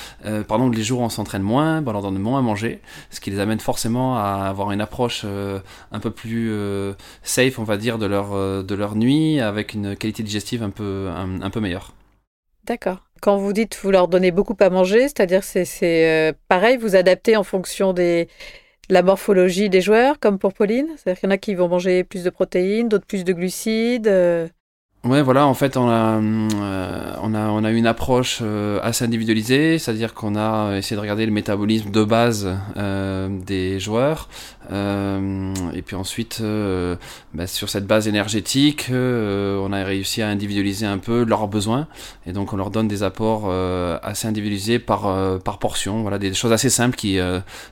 pardon, 0.48 0.72
les 0.72 0.84
jours 0.84 1.02
où 1.02 1.04
on 1.04 1.10
s'entraîne 1.10 1.44
moins, 1.44 1.84
on 1.86 1.92
leur 1.92 2.02
donne 2.02 2.18
moins 2.18 2.40
à 2.40 2.42
manger, 2.42 2.82
ce 3.12 3.20
qui 3.20 3.30
les 3.30 3.40
amène 3.40 3.60
forcément 3.60 4.18
à 4.18 4.39
avoir 4.48 4.72
une 4.72 4.82
approche 4.82 5.24
euh, 5.26 5.60
un 5.92 6.00
peu 6.00 6.12
plus 6.12 6.50
euh, 6.52 6.94
safe, 7.24 7.60
on 7.60 7.64
va 7.64 7.78
dire, 7.78 7.98
de 7.98 8.06
leur, 8.06 8.34
euh, 8.34 8.64
de 8.64 8.76
leur 8.76 8.96
nuit, 8.96 9.40
avec 9.40 9.74
une 9.74 9.96
qualité 9.96 10.24
digestive 10.24 10.64
un 10.64 10.70
peu, 10.70 11.10
un, 11.10 11.50
peu 11.50 11.60
meilleure. 11.60 11.94
D'accord. 12.66 13.06
Quand 13.22 13.38
vous 13.38 13.54
dites 13.54 13.78
vous 13.82 13.92
leur 13.92 14.08
donnez 14.08 14.32
beaucoup 14.32 14.56
à 14.60 14.70
manger, 14.70 15.02
c'est-à-dire 15.04 15.44
c'est, 15.44 15.66
c'est 15.66 16.34
pareil, 16.48 16.78
vous 16.78 16.96
adaptez 16.96 17.36
en 17.36 17.44
fonction 17.44 17.94
des, 17.94 18.26
de 18.90 18.94
la 18.94 19.02
morphologie 19.02 19.70
des 19.70 19.82
joueurs, 19.82 20.20
comme 20.20 20.40
pour 20.40 20.54
Pauline? 20.54 20.88
C'est-à-dire 20.96 21.20
qu'il 21.20 21.30
y 21.30 21.32
en 21.32 21.36
a 21.36 21.38
qui 21.38 21.56
vont 21.56 21.68
manger 21.68 22.04
plus 22.04 22.24
de 22.24 22.30
protéines, 22.30 22.88
d'autres 22.88 23.08
plus 23.08 23.24
de 23.24 23.34
glucides 23.34 24.08
Ouais, 25.06 25.22
voilà, 25.22 25.48
en 25.48 25.54
fait, 25.54 25.78
on 25.78 25.88
a, 25.88 26.20
euh, 26.20 27.14
on 27.24 27.34
a, 27.34 27.48
on 27.48 27.64
a 27.64 27.72
une 27.72 27.88
approche 27.88 28.40
euh, 28.42 28.82
assez 28.84 29.06
individualisée, 29.06 29.80
c'est-à-dire 29.80 30.14
qu'on 30.14 30.36
a 30.36 30.76
essayé 30.76 30.98
de 30.98 31.02
regarder 31.02 31.26
le 31.26 31.32
métabolisme 31.32 31.90
de 31.90 32.04
base 32.04 32.50
euh, 32.76 33.30
des 33.30 33.80
joueurs, 33.80 34.28
et 34.70 35.82
puis 35.82 35.96
ensuite, 35.96 36.42
bah, 37.34 37.48
sur 37.48 37.70
cette 37.70 37.88
base 37.88 38.08
énergétique, 38.08 38.88
on 38.92 39.74
a 39.74 39.84
réussi 39.84 40.22
à 40.22 40.30
individualiser 40.30 40.86
un 40.86 40.98
peu 40.98 41.24
leurs 41.24 41.48
besoins, 41.48 41.88
et 42.26 42.34
donc 42.34 42.54
on 42.54 42.58
leur 42.58 42.70
donne 42.70 42.88
des 42.88 43.04
apports 43.04 43.52
assez 44.04 44.28
individualisés 44.28 44.80
par, 44.80 45.40
par 45.42 45.60
portion, 45.60 46.02
voilà, 46.02 46.18
des 46.20 46.34
choses 46.34 46.52
assez 46.52 46.70
simples 46.70 46.96
qui, 46.96 47.18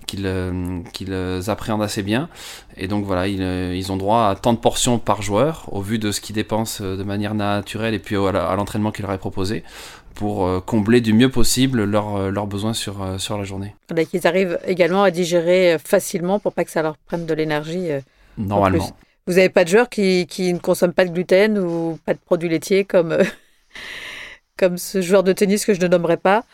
qu'ils, 0.07 0.83
qu'ils 0.93 1.49
appréhendent 1.49 1.83
assez 1.83 2.03
bien, 2.03 2.29
et 2.77 2.87
donc 2.87 3.05
voilà, 3.05 3.27
ils, 3.27 3.41
ils 3.75 3.91
ont 3.91 3.97
droit 3.97 4.29
à 4.29 4.35
tant 4.35 4.53
de 4.53 4.59
portions 4.59 4.99
par 4.99 5.21
joueur, 5.21 5.65
au 5.71 5.81
vu 5.81 5.99
de 5.99 6.11
ce 6.11 6.21
qu'ils 6.21 6.35
dépensent 6.35 6.83
de 6.83 7.03
manière 7.03 7.35
naturelle 7.35 7.93
et 7.93 7.99
puis 7.99 8.15
à 8.15 8.55
l'entraînement 8.55 8.91
qu'il 8.91 9.03
leur 9.03 9.13
est 9.13 9.17
proposé 9.17 9.63
pour 10.17 10.47
euh, 10.47 10.59
combler 10.59 10.99
du 10.99 11.13
mieux 11.13 11.29
possible 11.29 11.83
leurs 11.83 12.15
euh, 12.15 12.45
besoins 12.45 12.73
sur, 12.73 13.03
euh, 13.03 13.17
sur 13.19 13.37
la 13.37 13.43
journée. 13.43 13.75
Donc 13.89 14.07
ils 14.13 14.25
arrivent 14.25 14.57
également 14.65 15.03
à 15.03 15.11
digérer 15.11 15.77
facilement 15.77 16.39
pour 16.39 16.53
pas 16.53 16.65
que 16.65 16.71
ça 16.71 16.81
leur 16.81 16.97
prenne 16.97 17.27
de 17.27 17.33
l'énergie. 17.35 17.89
Normalement. 18.37 18.89
Vous 19.27 19.33
n'avez 19.33 19.49
pas 19.49 19.63
de 19.63 19.69
joueurs 19.69 19.89
qui, 19.89 20.25
qui, 20.25 20.51
ne 20.53 20.57
consomment 20.57 20.93
pas 20.93 21.05
de 21.05 21.11
gluten 21.11 21.59
ou 21.59 21.99
pas 22.03 22.15
de 22.15 22.19
produits 22.19 22.49
laitiers 22.49 22.83
comme, 22.83 23.15
comme 24.57 24.77
ce 24.77 25.01
joueur 25.01 25.23
de 25.23 25.33
tennis 25.33 25.65
que 25.65 25.75
je 25.75 25.81
ne 25.81 25.87
nommerai 25.87 26.17
pas 26.17 26.45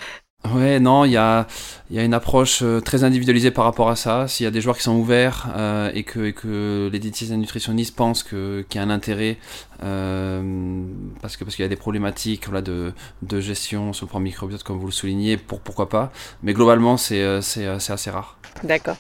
Ouais, 0.51 0.79
non, 0.79 1.05
il 1.05 1.11
y 1.11 1.17
a, 1.17 1.47
y 1.89 1.97
a 1.97 2.03
une 2.03 2.13
approche 2.13 2.59
euh, 2.63 2.81
très 2.81 3.05
individualisée 3.05 3.49
par 3.49 3.63
rapport 3.63 3.89
à 3.89 3.95
ça. 3.95 4.27
S'il 4.27 4.43
y 4.43 4.47
a 4.47 4.51
des 4.51 4.59
joueurs 4.59 4.75
qui 4.75 4.83
sont 4.83 4.95
ouverts 4.95 5.47
euh, 5.55 5.89
et, 5.93 6.03
que, 6.03 6.25
et 6.25 6.33
que 6.33 6.89
les 6.91 6.99
diététiciens 6.99 7.37
nutritionnistes 7.37 7.95
pensent 7.95 8.23
qu'il 8.23 8.65
y 8.75 8.77
a 8.77 8.81
un 8.81 8.89
intérêt 8.89 9.37
euh, 9.83 10.83
parce 11.21 11.37
que 11.37 11.45
parce 11.45 11.55
qu'il 11.55 11.63
y 11.63 11.65
a 11.65 11.69
des 11.69 11.77
problématiques 11.77 12.51
là, 12.51 12.61
de, 12.61 12.91
de 13.21 13.39
gestion 13.39 13.93
sur 13.93 14.05
le 14.05 14.09
plan 14.09 14.19
microbiote, 14.19 14.63
comme 14.63 14.79
vous 14.79 14.87
le 14.87 14.91
soulignez, 14.91 15.37
pour, 15.37 15.61
pourquoi 15.61 15.87
pas. 15.87 16.11
Mais 16.43 16.53
globalement, 16.53 16.97
c'est 16.97 17.23
assez 17.23 18.09
rare. 18.11 18.37
D'accord. 18.63 18.97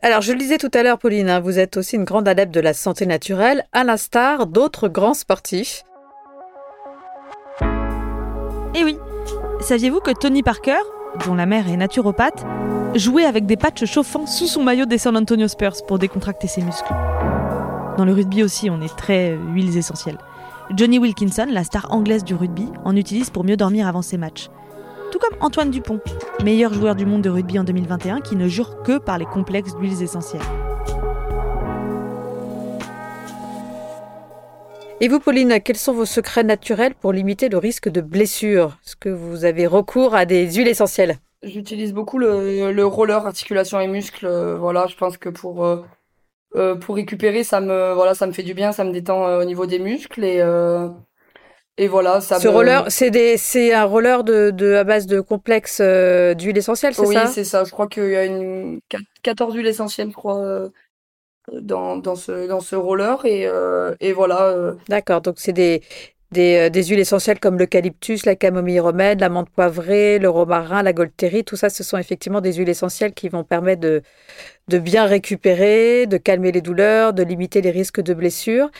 Alors, 0.00 0.22
je 0.22 0.32
le 0.32 0.38
disais 0.38 0.58
tout 0.58 0.70
à 0.74 0.82
l'heure, 0.82 0.98
Pauline, 0.98 1.28
hein, 1.28 1.40
vous 1.40 1.58
êtes 1.58 1.76
aussi 1.76 1.96
une 1.96 2.04
grande 2.04 2.26
adepte 2.26 2.52
de 2.52 2.60
la 2.60 2.72
santé 2.72 3.06
naturelle, 3.06 3.66
à 3.72 3.84
l'instar 3.84 4.46
d'autres 4.46 4.88
grands 4.88 5.14
sportifs. 5.14 5.84
Eh 8.74 8.84
oui, 8.84 8.96
Saviez-vous 9.62 10.00
que 10.00 10.10
Tony 10.10 10.42
Parker, 10.42 10.80
dont 11.24 11.34
la 11.34 11.46
mère 11.46 11.68
est 11.68 11.76
naturopathe, 11.76 12.44
jouait 12.96 13.24
avec 13.24 13.46
des 13.46 13.56
patchs 13.56 13.84
chauffants 13.84 14.26
sous 14.26 14.48
son 14.48 14.64
maillot 14.64 14.86
des 14.86 14.98
San 14.98 15.16
Antonio 15.16 15.46
Spurs 15.46 15.86
pour 15.86 16.00
décontracter 16.00 16.48
ses 16.48 16.62
muscles? 16.62 16.92
Dans 17.96 18.04
le 18.04 18.12
rugby 18.12 18.42
aussi, 18.42 18.70
on 18.70 18.80
est 18.80 18.94
très 18.96 19.38
huiles 19.54 19.76
essentielles. 19.76 20.18
Johnny 20.76 20.98
Wilkinson, 20.98 21.46
la 21.48 21.62
star 21.62 21.86
anglaise 21.92 22.24
du 22.24 22.34
rugby, 22.34 22.66
en 22.84 22.96
utilise 22.96 23.30
pour 23.30 23.44
mieux 23.44 23.56
dormir 23.56 23.86
avant 23.86 24.02
ses 24.02 24.18
matchs. 24.18 24.48
Tout 25.12 25.20
comme 25.20 25.38
Antoine 25.40 25.70
Dupont, 25.70 26.00
meilleur 26.42 26.74
joueur 26.74 26.96
du 26.96 27.06
monde 27.06 27.22
de 27.22 27.30
rugby 27.30 27.58
en 27.58 27.64
2021 27.64 28.20
qui 28.20 28.34
ne 28.34 28.48
jure 28.48 28.82
que 28.82 28.98
par 28.98 29.16
les 29.16 29.26
complexes 29.26 29.76
d'huiles 29.76 30.02
essentielles. 30.02 30.42
Et 35.02 35.08
vous, 35.08 35.18
Pauline, 35.18 35.60
quels 35.60 35.76
sont 35.76 35.92
vos 35.92 36.04
secrets 36.04 36.44
naturels 36.44 36.94
pour 36.94 37.12
limiter 37.12 37.48
le 37.48 37.58
risque 37.58 37.88
de 37.88 38.00
blessure? 38.00 38.78
Est-ce 38.86 38.94
que 38.94 39.08
vous 39.08 39.44
avez 39.44 39.66
recours 39.66 40.14
à 40.14 40.26
des 40.26 40.48
huiles 40.52 40.68
essentielles? 40.68 41.16
J'utilise 41.42 41.92
beaucoup 41.92 42.18
le, 42.18 42.84
roller 42.84 43.26
articulation 43.26 43.80
et 43.80 43.88
muscles. 43.88 44.26
Euh, 44.26 44.56
voilà, 44.56 44.86
je 44.86 44.94
pense 44.94 45.18
que 45.18 45.28
pour 45.28 45.66
euh, 45.66 45.82
euh, 46.54 46.76
pour 46.76 46.94
récupérer, 46.94 47.42
ça 47.42 47.60
me 47.60 47.94
voilà, 47.94 48.14
ça 48.14 48.28
me 48.28 48.32
fait 48.32 48.44
du 48.44 48.54
bien, 48.54 48.70
ça 48.70 48.84
me 48.84 48.92
détend 48.92 49.38
au 49.38 49.44
niveau 49.44 49.66
des 49.66 49.80
muscles 49.80 50.22
et 50.22 50.40
et 51.78 51.88
voilà, 51.88 52.20
ça 52.20 52.38
Ce 52.38 52.46
roller, 52.46 52.84
c'est 52.88 53.72
un 53.72 53.84
roller 53.84 54.22
de, 54.22 54.50
de 54.50 54.74
à 54.74 54.84
base 54.84 55.06
de 55.06 55.20
complexe 55.20 55.80
d'huile 55.80 56.58
essentielle, 56.58 56.94
c'est 56.94 57.06
ça? 57.06 57.24
Oui, 57.24 57.32
c'est 57.32 57.44
ça. 57.44 57.64
Je 57.64 57.72
crois 57.72 57.88
qu'il 57.88 58.08
y 58.08 58.14
a 58.14 58.24
une 58.24 58.78
14 59.24 59.52
huiles 59.56 59.66
essentielles, 59.66 60.10
je 60.10 60.14
crois 60.14 60.70
dans, 61.50 61.96
dans, 61.96 62.16
ce, 62.16 62.46
dans 62.48 62.60
ce 62.60 62.76
roller. 62.76 63.24
Et, 63.24 63.46
euh, 63.46 63.94
et 64.00 64.12
voilà. 64.12 64.48
Euh. 64.48 64.74
D'accord, 64.88 65.20
donc 65.20 65.36
c'est 65.38 65.52
des, 65.52 65.82
des, 66.30 66.56
euh, 66.56 66.70
des, 66.70 66.84
huiles 66.84 67.00
essentielles 67.00 67.40
comme 67.40 67.58
l'eucalyptus, 67.58 68.24
la 68.26 68.36
camomille 68.36 68.80
romaine, 68.80 69.18
la 69.18 69.28
menthe 69.28 69.50
poivrée, 69.50 70.18
le 70.18 70.28
romarin, 70.28 70.82
la 70.82 70.92
golterie. 70.92 71.44
Tout 71.44 71.56
ça, 71.56 71.70
ce 71.70 71.82
sont 71.82 71.98
effectivement 71.98 72.40
des 72.40 72.54
huiles 72.54 72.68
essentielles 72.68 73.14
qui 73.14 73.28
vont 73.28 73.44
permettre 73.44 73.80
de, 73.80 74.02
de 74.68 74.78
bien 74.78 75.04
récupérer, 75.04 76.06
de 76.06 76.16
calmer 76.16 76.52
les 76.52 76.60
douleurs, 76.60 77.12
de 77.12 77.22
limiter 77.22 77.60
les 77.60 77.70
risques 77.70 78.00
de 78.00 78.14
blessures. 78.14 78.70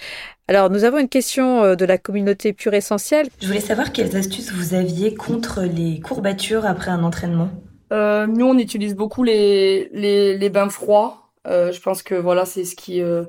Alors, 0.49 0.71
nous 0.71 0.85
avons 0.85 0.99
une 0.99 1.09
question 1.09 1.77
de 1.77 1.85
la 1.85 1.99
communauté 1.99 2.53
pure 2.53 2.75
essentielle. 2.75 3.29
Je 3.41 3.47
voulais 3.47 3.61
savoir 3.61 3.93
quelles 3.93 4.17
astuces 4.17 4.53
vous 4.53 4.75
aviez 4.75 5.15
contre 5.15 5.63
les 5.63 6.01
courbatures 6.01 6.67
après 6.67 6.91
un 6.91 7.05
entraînement? 7.05 7.49
Euh, 7.93 8.27
nous, 8.27 8.47
on 8.47 8.57
utilise 8.59 8.95
beaucoup 8.95 9.23
les, 9.23 9.91
les, 9.93 10.39
les 10.39 10.51
bains 10.51 10.71
froids. 10.71 11.22
Euh, 11.47 11.73
je 11.73 11.81
pense 11.81 12.03
que 12.03 12.15
voilà, 12.15 12.45
c'est 12.45 12.65
ce 12.65 12.77
qui, 12.77 13.03
euh, 13.03 13.25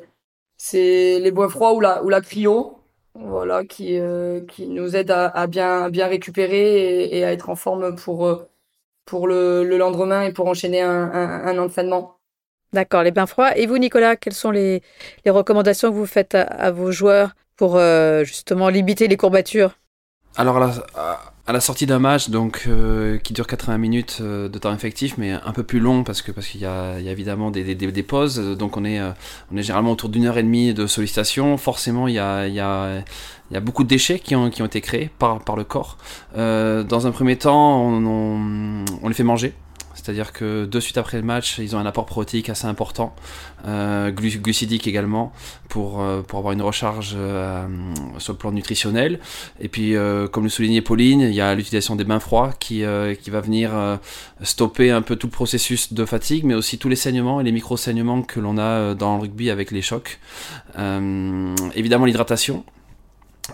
c'est 0.58 1.19
les 1.19 1.32
bois 1.32 1.49
froids 1.49 1.73
ou 1.73 1.80
la 1.80 2.04
ou 2.04 2.10
la 2.10 2.21
cryo, 2.21 2.80
voilà, 3.15 3.63
qui 3.65 3.97
euh, 3.99 4.41
qui 4.45 4.67
nous 4.67 4.95
aide 4.95 5.12
à, 5.12 5.28
à, 5.30 5.47
bien 5.47 5.89
bien 5.89 6.08
récupérer 6.08 7.04
et, 7.06 7.17
et, 7.17 7.26
à 7.26 7.34
être 7.34 7.49
en 7.49 7.56
forme 7.56 7.95
pour 7.95 8.43
pour 9.06 9.28
le, 9.28 9.63
le 9.63 9.78
lendemain 9.78 10.23
et 10.23 10.32
pour 10.32 10.47
enchaîner 10.47 10.82
un, 10.82 11.12
un, 11.12 11.47
un 11.47 11.58
entraînement. 11.58 12.17
D'accord, 12.71 13.04
les 13.04 13.12
bains 13.12 13.26
froids. 13.26 13.58
Et 13.58 13.65
vous, 13.67 13.78
Nicolas, 13.78 14.15
quelles 14.15 14.34
sont 14.34 14.52
les, 14.52 14.82
les 15.26 15.32
recommandations 15.32 15.89
que 15.89 15.95
vous 15.95 16.06
faites 16.06 16.36
à, 16.36 16.43
à 16.43 16.71
vos 16.71 16.91
joueurs 16.91 17.32
pour 17.56 17.80
justement 18.23 18.69
limiter 18.69 19.08
les 19.08 19.17
courbatures? 19.17 19.78
Alors 20.36 20.60
là, 20.60 20.71
à 20.95 21.33
la 21.51 21.60
sortie 21.60 21.86
d'un 21.86 21.99
match 21.99 22.29
donc 22.29 22.63
euh, 22.67 23.17
qui 23.17 23.34
dure 23.34 23.47
80 23.47 23.77
minutes 23.77 24.19
euh, 24.21 24.47
de 24.47 24.58
temps 24.58 24.73
effectif 24.73 25.15
mais 25.17 25.34
un 25.34 25.51
peu 25.51 25.63
plus 25.63 25.82
long 25.82 26.06
parce 26.06 26.21
que 26.21 26.32
parce 26.32 26.47
qu'il 26.47 26.62
y, 26.62 26.63
y 26.63 26.67
a, 26.67 26.99
évidemment 26.99 27.51
des, 27.51 27.75
des, 27.75 27.91
des, 27.91 28.03
pauses 28.03 28.39
donc 28.58 28.77
on 28.77 28.86
est 28.86 28.99
euh, 29.01 29.12
on 29.51 29.58
est 29.58 29.63
généralement 29.63 29.91
autour 29.91 30.08
d'une 30.08 30.25
heure 30.25 30.38
et 30.38 30.43
demie 30.43 30.73
de 30.73 30.88
sollicitation 30.88 31.58
forcément 31.58 32.08
il 32.08 32.13
y 32.13 32.19
a, 32.19 32.47
il 32.47 32.53
y 32.53 32.62
a 32.62 33.03
il 33.51 33.53
y 33.56 33.58
a 33.58 33.60
beaucoup 33.60 33.84
de 33.84 33.89
déchets 33.89 34.19
qui 34.19 34.36
ont, 34.36 34.49
qui 34.49 34.62
ont 34.62 34.65
été 34.65 34.79
créés 34.79 35.12
par, 35.19 35.43
par 35.43 35.56
le 35.56 35.63
corps. 35.63 35.97
dans 36.34 37.08
un 37.08 37.12
premier 37.12 37.36
temps, 37.36 37.84
on, 37.84 38.03
on, 38.03 38.86
on 39.03 39.08
les 39.10 39.13
fait 39.13 39.23
manger. 39.23 39.53
C'est-à-dire 40.03 40.33
que 40.33 40.65
de 40.65 40.79
suite 40.81 40.97
après 40.97 41.15
le 41.17 41.23
match, 41.23 41.59
ils 41.59 41.77
ont 41.77 41.79
un 41.79 41.85
apport 41.85 42.05
protéique 42.05 42.49
assez 42.49 42.67
important, 42.67 43.15
euh, 43.65 44.11
glucidique 44.11 44.85
également, 44.85 45.31
pour, 45.69 46.01
euh, 46.01 46.21
pour 46.21 46.39
avoir 46.39 46.51
une 46.51 46.61
recharge 46.61 47.13
euh, 47.15 47.65
sur 48.17 48.33
le 48.33 48.37
plan 48.37 48.51
nutritionnel. 48.51 49.21
Et 49.61 49.69
puis, 49.69 49.95
comme 50.31 50.43
le 50.43 50.49
soulignait 50.49 50.81
Pauline, 50.81 51.21
il 51.21 51.33
y 51.33 51.39
a 51.39 51.55
l'utilisation 51.55 51.95
des 51.95 52.03
bains 52.03 52.19
froids 52.19 52.51
qui, 52.59 52.83
qui 53.21 53.29
va 53.29 53.39
venir 53.39 53.71
stopper 54.41 54.91
un 54.91 55.01
peu 55.01 55.15
tout 55.15 55.27
le 55.27 55.31
processus 55.31 55.93
de 55.93 56.03
fatigue, 56.03 56.43
mais 56.43 56.53
aussi 56.53 56.77
tous 56.77 56.89
les 56.89 56.97
saignements 56.97 57.39
et 57.39 57.43
les 57.45 57.53
micro-saignements 57.53 58.23
que 58.23 58.41
l'on 58.41 58.57
a 58.57 58.93
dans 58.95 59.15
le 59.15 59.21
rugby 59.21 59.49
avec 59.49 59.71
les 59.71 59.81
chocs. 59.81 60.19
évidemment, 61.75 62.05
l'hydratation. 62.05 62.65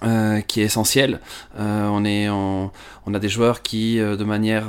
Euh, 0.04 0.42
qui 0.42 0.62
est 0.62 0.66
essentiel. 0.66 1.20
Euh, 1.58 1.88
on, 1.88 3.14
a 3.14 3.20
des 3.20 3.28
joueurs 3.28 3.64
qui, 3.64 4.00
euh, 4.00 4.16
de 4.16 4.24
manière 4.24 4.68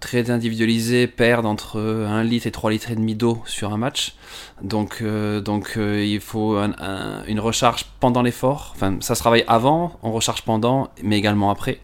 très 0.00 0.30
individualisée, 0.30 1.06
perdent 1.06 1.44
entre 1.44 1.78
1 1.78 2.24
litre 2.24 2.46
et 2.46 2.50
3 2.50 2.70
litres 2.70 2.90
et 2.90 2.96
demi 2.96 3.14
d'eau 3.14 3.42
sur 3.44 3.74
un 3.74 3.76
match. 3.76 4.16
Donc 4.62 5.02
il 5.02 6.20
faut 6.20 6.56
une 6.56 7.40
recharge 7.40 7.84
pendant 8.00 8.22
l'effort. 8.22 8.72
Enfin, 8.74 8.96
ça 9.00 9.14
se 9.14 9.20
travaille 9.20 9.44
avant, 9.48 9.98
on 10.02 10.12
recharge 10.12 10.42
pendant, 10.42 10.88
mais 11.02 11.18
également 11.18 11.50
après. 11.50 11.80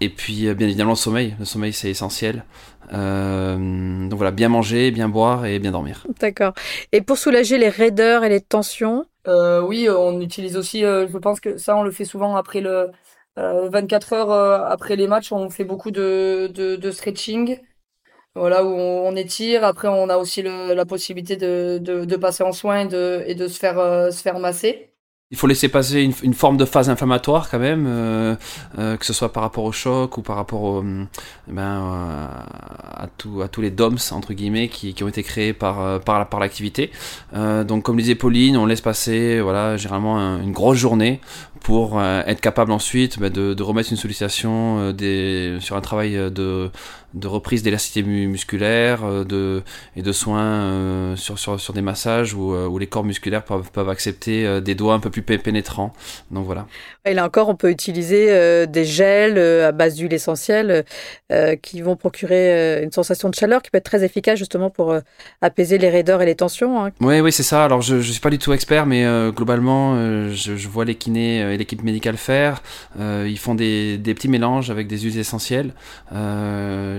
Et 0.00 0.08
puis 0.08 0.54
bien 0.54 0.68
évidemment 0.68 0.92
le 0.92 0.96
sommeil. 0.96 1.34
Le 1.40 1.44
sommeil 1.44 1.72
c'est 1.72 1.90
essentiel. 1.90 2.44
Donc 2.90 4.18
voilà, 4.18 4.30
bien 4.30 4.48
manger, 4.48 4.90
bien 4.90 5.08
boire 5.08 5.46
et 5.46 5.58
bien 5.58 5.70
dormir. 5.70 6.06
D'accord. 6.20 6.52
Et 6.92 7.00
pour 7.00 7.18
soulager 7.18 7.58
les 7.58 7.68
raideurs 7.68 8.24
et 8.24 8.28
les 8.28 8.40
tensions 8.40 9.06
Oui, 9.26 9.88
on 9.88 10.20
utilise 10.20 10.56
aussi. 10.56 10.80
je 10.80 11.18
pense 11.18 11.40
que 11.40 11.56
ça 11.56 11.76
on 11.76 11.82
le 11.82 11.90
fait 11.90 12.04
souvent 12.04 12.36
après 12.36 12.60
le 12.60 12.90
24 13.36 14.12
heures 14.12 14.30
après 14.70 14.96
les 14.96 15.06
matchs. 15.06 15.32
On 15.32 15.48
fait 15.50 15.64
beaucoup 15.64 15.90
de, 15.90 16.50
de, 16.54 16.76
de 16.76 16.90
stretching 16.90 17.58
voilà 18.34 18.64
où 18.64 18.68
on, 18.70 19.14
étire. 19.14 19.64
Après, 19.64 19.88
on 19.88 20.08
a 20.08 20.16
aussi 20.16 20.42
le, 20.42 20.74
la 20.74 20.86
possibilité 20.86 21.36
de, 21.36 21.78
de, 21.78 22.04
de, 22.04 22.16
passer 22.16 22.42
en 22.42 22.52
soins 22.52 22.80
et 22.80 22.88
de, 22.88 23.22
et 23.26 23.34
de 23.34 23.46
se 23.46 23.58
faire 23.58 23.78
euh, 23.78 24.10
se 24.10 24.22
faire 24.22 24.38
masser. 24.38 24.91
Il 25.32 25.38
faut 25.38 25.46
laisser 25.46 25.68
passer 25.68 26.02
une, 26.22 26.34
forme 26.34 26.58
de 26.58 26.66
phase 26.66 26.90
inflammatoire 26.90 27.48
quand 27.50 27.58
même, 27.58 27.86
euh, 27.88 28.36
euh, 28.78 28.98
que 28.98 29.06
ce 29.06 29.14
soit 29.14 29.32
par 29.32 29.42
rapport 29.42 29.64
au 29.64 29.72
choc 29.72 30.18
ou 30.18 30.22
par 30.22 30.36
rapport 30.36 30.62
au, 30.62 30.82
ben, 30.82 31.62
euh, 31.62 32.26
à, 33.42 33.48
tous 33.48 33.62
les 33.62 33.70
DOMS 33.70 33.96
entre 34.10 34.34
guillemets 34.34 34.68
qui, 34.68 34.94
ont 35.02 35.08
été 35.08 35.22
créés 35.22 35.56
euh, 35.62 35.98
par 35.98 36.38
l'activité. 36.38 36.90
donc 37.32 37.82
comme 37.82 37.96
disait 37.96 38.14
Pauline, 38.14 38.58
on 38.58 38.66
laisse 38.66 38.82
passer 38.82 39.40
voilà 39.40 39.78
généralement 39.78 40.18
une 40.18 40.52
grosse 40.52 40.76
journée 40.76 41.18
pour 41.62 42.02
être 42.02 42.40
capable 42.40 42.72
ensuite 42.72 43.18
ben, 43.18 43.30
de, 43.30 43.54
de, 43.54 43.62
remettre 43.62 43.90
une 43.90 43.96
sollicitation 43.96 44.92
des, 44.92 45.56
sur 45.60 45.76
un 45.76 45.80
travail 45.80 46.14
de 46.30 46.70
de 47.14 47.26
reprise 47.26 47.62
d'élasticité 47.62 48.02
musculaire 48.02 49.04
euh, 49.04 49.24
de, 49.24 49.62
et 49.96 50.02
de 50.02 50.12
soins 50.12 50.42
euh, 50.42 51.16
sur, 51.16 51.38
sur, 51.38 51.60
sur, 51.60 51.74
des 51.74 51.82
massages 51.82 52.34
où, 52.34 52.54
euh, 52.54 52.66
où, 52.66 52.78
les 52.78 52.86
corps 52.86 53.04
musculaires 53.04 53.44
peuvent, 53.44 53.70
peuvent 53.70 53.88
accepter 53.88 54.60
des 54.60 54.74
doigts 54.74 54.94
un 54.94 55.00
peu 55.00 55.10
plus 55.10 55.22
pénétrants. 55.22 55.92
Donc 56.30 56.46
voilà. 56.46 56.66
Et 57.04 57.14
là 57.14 57.24
encore, 57.24 57.48
on 57.48 57.54
peut 57.54 57.70
utiliser 57.70 58.66
des 58.66 58.84
gels 58.84 59.38
à 59.38 59.72
base 59.72 59.96
d'huile 59.96 60.12
essentielle 60.12 60.84
qui 61.62 61.80
vont 61.80 61.96
procurer 61.96 62.82
une 62.82 62.92
sensation 62.92 63.28
de 63.28 63.34
chaleur 63.34 63.62
qui 63.62 63.70
peut 63.70 63.78
être 63.78 63.84
très 63.84 64.04
efficace 64.04 64.38
justement 64.38 64.70
pour 64.70 64.94
apaiser 65.40 65.78
les 65.78 65.90
raideurs 65.90 66.22
et 66.22 66.26
les 66.26 66.34
tensions. 66.34 66.84
Hein. 66.84 66.90
Oui, 67.00 67.20
oui, 67.20 67.32
c'est 67.32 67.42
ça. 67.42 67.64
Alors 67.64 67.82
je 67.82 67.96
ne 67.96 68.02
suis 68.02 68.20
pas 68.20 68.30
du 68.30 68.38
tout 68.38 68.52
expert, 68.52 68.86
mais 68.86 69.04
globalement, 69.32 69.96
je, 70.30 70.56
je, 70.56 70.68
vois 70.68 70.84
les 70.84 70.94
kinés 70.94 71.51
et 71.52 71.58
l'équipe 71.58 71.82
médicale 71.82 72.16
faire. 72.16 72.62
ils 72.98 73.38
font 73.38 73.54
des, 73.54 73.98
des, 73.98 74.14
petits 74.14 74.28
mélanges 74.28 74.70
avec 74.70 74.86
des 74.86 74.98
huiles 74.98 75.18
essentielles 75.18 75.72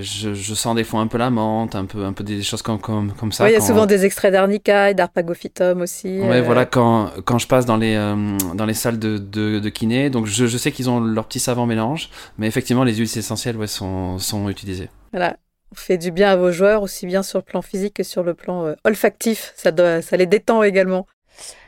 je, 0.03 0.53
sens 0.53 0.75
des 0.75 0.83
fois 0.83 0.99
un 0.99 1.07
peu 1.07 1.17
la 1.17 1.29
menthe, 1.29 1.75
un 1.75 1.85
peu, 1.85 2.05
un 2.05 2.13
peu 2.13 2.23
des 2.23 2.41
choses 2.43 2.61
comme, 2.61 2.79
comme, 2.79 3.11
comme 3.13 3.31
ça. 3.31 3.49
il 3.49 3.53
y 3.53 3.55
a 3.55 3.61
souvent 3.61 3.85
des 3.85 4.05
extraits 4.05 4.31
d'arnica 4.31 4.89
et 4.89 4.93
d'arpagophytum 4.93 5.81
aussi. 5.81 6.19
Oui, 6.21 6.37
euh. 6.37 6.41
voilà, 6.41 6.65
quand, 6.65 7.11
quand 7.25 7.39
je 7.39 7.47
passe 7.47 7.65
dans 7.65 7.77
les, 7.77 7.95
euh, 7.95 8.37
dans 8.53 8.65
les 8.65 8.73
salles 8.73 8.99
de, 8.99 9.17
de, 9.17 9.69
kiné, 9.69 10.09
donc 10.09 10.25
je, 10.25 10.45
je 10.45 10.57
sais 10.57 10.71
qu'ils 10.71 10.89
ont 10.89 10.99
leur 10.99 11.25
petit 11.25 11.39
savant 11.39 11.65
mélange, 11.65 12.09
mais 12.37 12.47
effectivement, 12.47 12.83
les 12.83 12.95
huiles 12.95 13.17
essentielles 13.17 13.57
ouais, 13.57 13.67
sont, 13.67 14.19
sont 14.19 14.49
utilisées. 14.49 14.89
Voilà. 15.11 15.37
On 15.71 15.75
fait 15.75 15.97
du 15.97 16.11
bien 16.11 16.29
à 16.29 16.35
vos 16.35 16.51
joueurs, 16.51 16.83
aussi 16.83 17.07
bien 17.07 17.23
sur 17.23 17.39
le 17.39 17.43
plan 17.43 17.63
physique 17.63 17.95
que 17.95 18.03
sur 18.03 18.21
le 18.21 18.35
plan 18.35 18.63
euh, 18.65 18.73
olfactif. 18.83 19.53
Ça, 19.55 19.71
doit, 19.71 20.03
ça 20.03 20.17
les 20.17 20.27
détend 20.27 20.61
également. 20.61 21.07